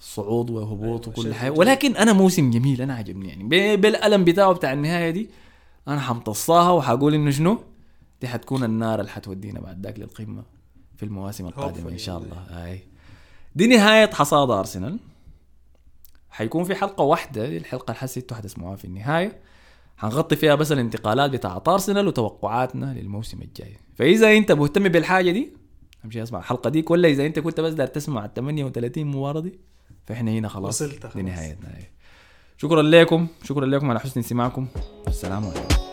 صعود 0.00 0.50
وهبوط 0.50 1.08
وكل 1.08 1.34
حاجة. 1.34 1.50
ولكن 1.50 1.96
أنا 1.96 2.12
موسم 2.12 2.50
جميل. 2.50 2.82
أنا 2.82 2.94
عجبني 2.94 3.28
يعني. 3.28 3.76
بالألم 3.76 4.24
بتاعه 4.24 4.52
بتاع 4.52 4.72
النهاية 4.72 5.10
دي. 5.10 5.28
أنا 5.88 6.00
حمتصاها 6.00 6.70
وحقول 6.70 7.14
إنه 7.14 7.30
شنو؟ 7.30 7.62
دي 8.20 8.28
حتكون 8.28 8.64
النار 8.64 9.00
اللي 9.00 9.10
حتودينا 9.10 9.60
بعد 9.60 9.86
ذاك 9.86 9.98
للقمة 9.98 10.42
في 10.96 11.02
المواسم 11.02 11.46
القادمة 11.46 11.90
إن 11.90 11.98
شاء. 11.98 12.18
الله. 12.18 12.46
هاي 12.50 12.80
دي 13.54 13.66
نهاية 13.66 14.10
حصاد 14.10 14.50
أرسنال. 14.50 14.98
حيكون 16.30 16.64
في 16.64 16.74
حلقة 16.74 17.04
واحدة 17.04 17.48
دي 17.48 17.56
الحلقة 17.56 17.90
اللي 17.90 18.00
حسيتوا 18.00 18.36
حتسمعوها 18.36 18.76
في 18.76 18.84
النهاية. 18.84 19.40
حنغطي 19.96 20.36
فيها 20.36 20.54
بس 20.54 20.72
الانتقالات 20.72 21.30
بتاعت 21.30 21.68
أرسنال 21.68 22.06
وتوقعاتنا 22.06 22.94
للموسم 22.94 23.42
الجاي. 23.42 23.76
فإذا 23.94 24.36
أنت 24.36 24.52
مهتم 24.52 24.88
بالحاجة 24.88 25.30
دي 25.30 25.52
امشي 26.04 26.22
أسمع 26.22 26.38
الحلقة 26.38 26.70
ديك 26.70 26.90
ولا 26.90 27.08
إذا 27.08 27.26
أنت 27.26 27.38
كنت 27.38 27.60
بس 27.60 27.72
دار 27.72 27.86
تسمع 27.86 28.24
ال 28.24 28.34
38 28.34 29.04
مباراة 29.04 29.40
دي 29.40 29.58
فإحنا 30.06 30.30
هنا 30.30 30.48
خلاص. 30.48 30.82
وصلت 30.82 31.02
خلاص. 31.02 31.16
دي 31.16 31.22
نهايتنا. 31.22 31.68
هاي. 31.76 31.90
شكرا 32.60 32.82
لكم 32.82 33.26
شكرا 33.44 33.66
لكم 33.66 33.90
على 33.90 34.00
حسن 34.00 34.20
استماعكم 34.20 34.66
السلام 35.08 35.44
عليكم. 35.44 35.87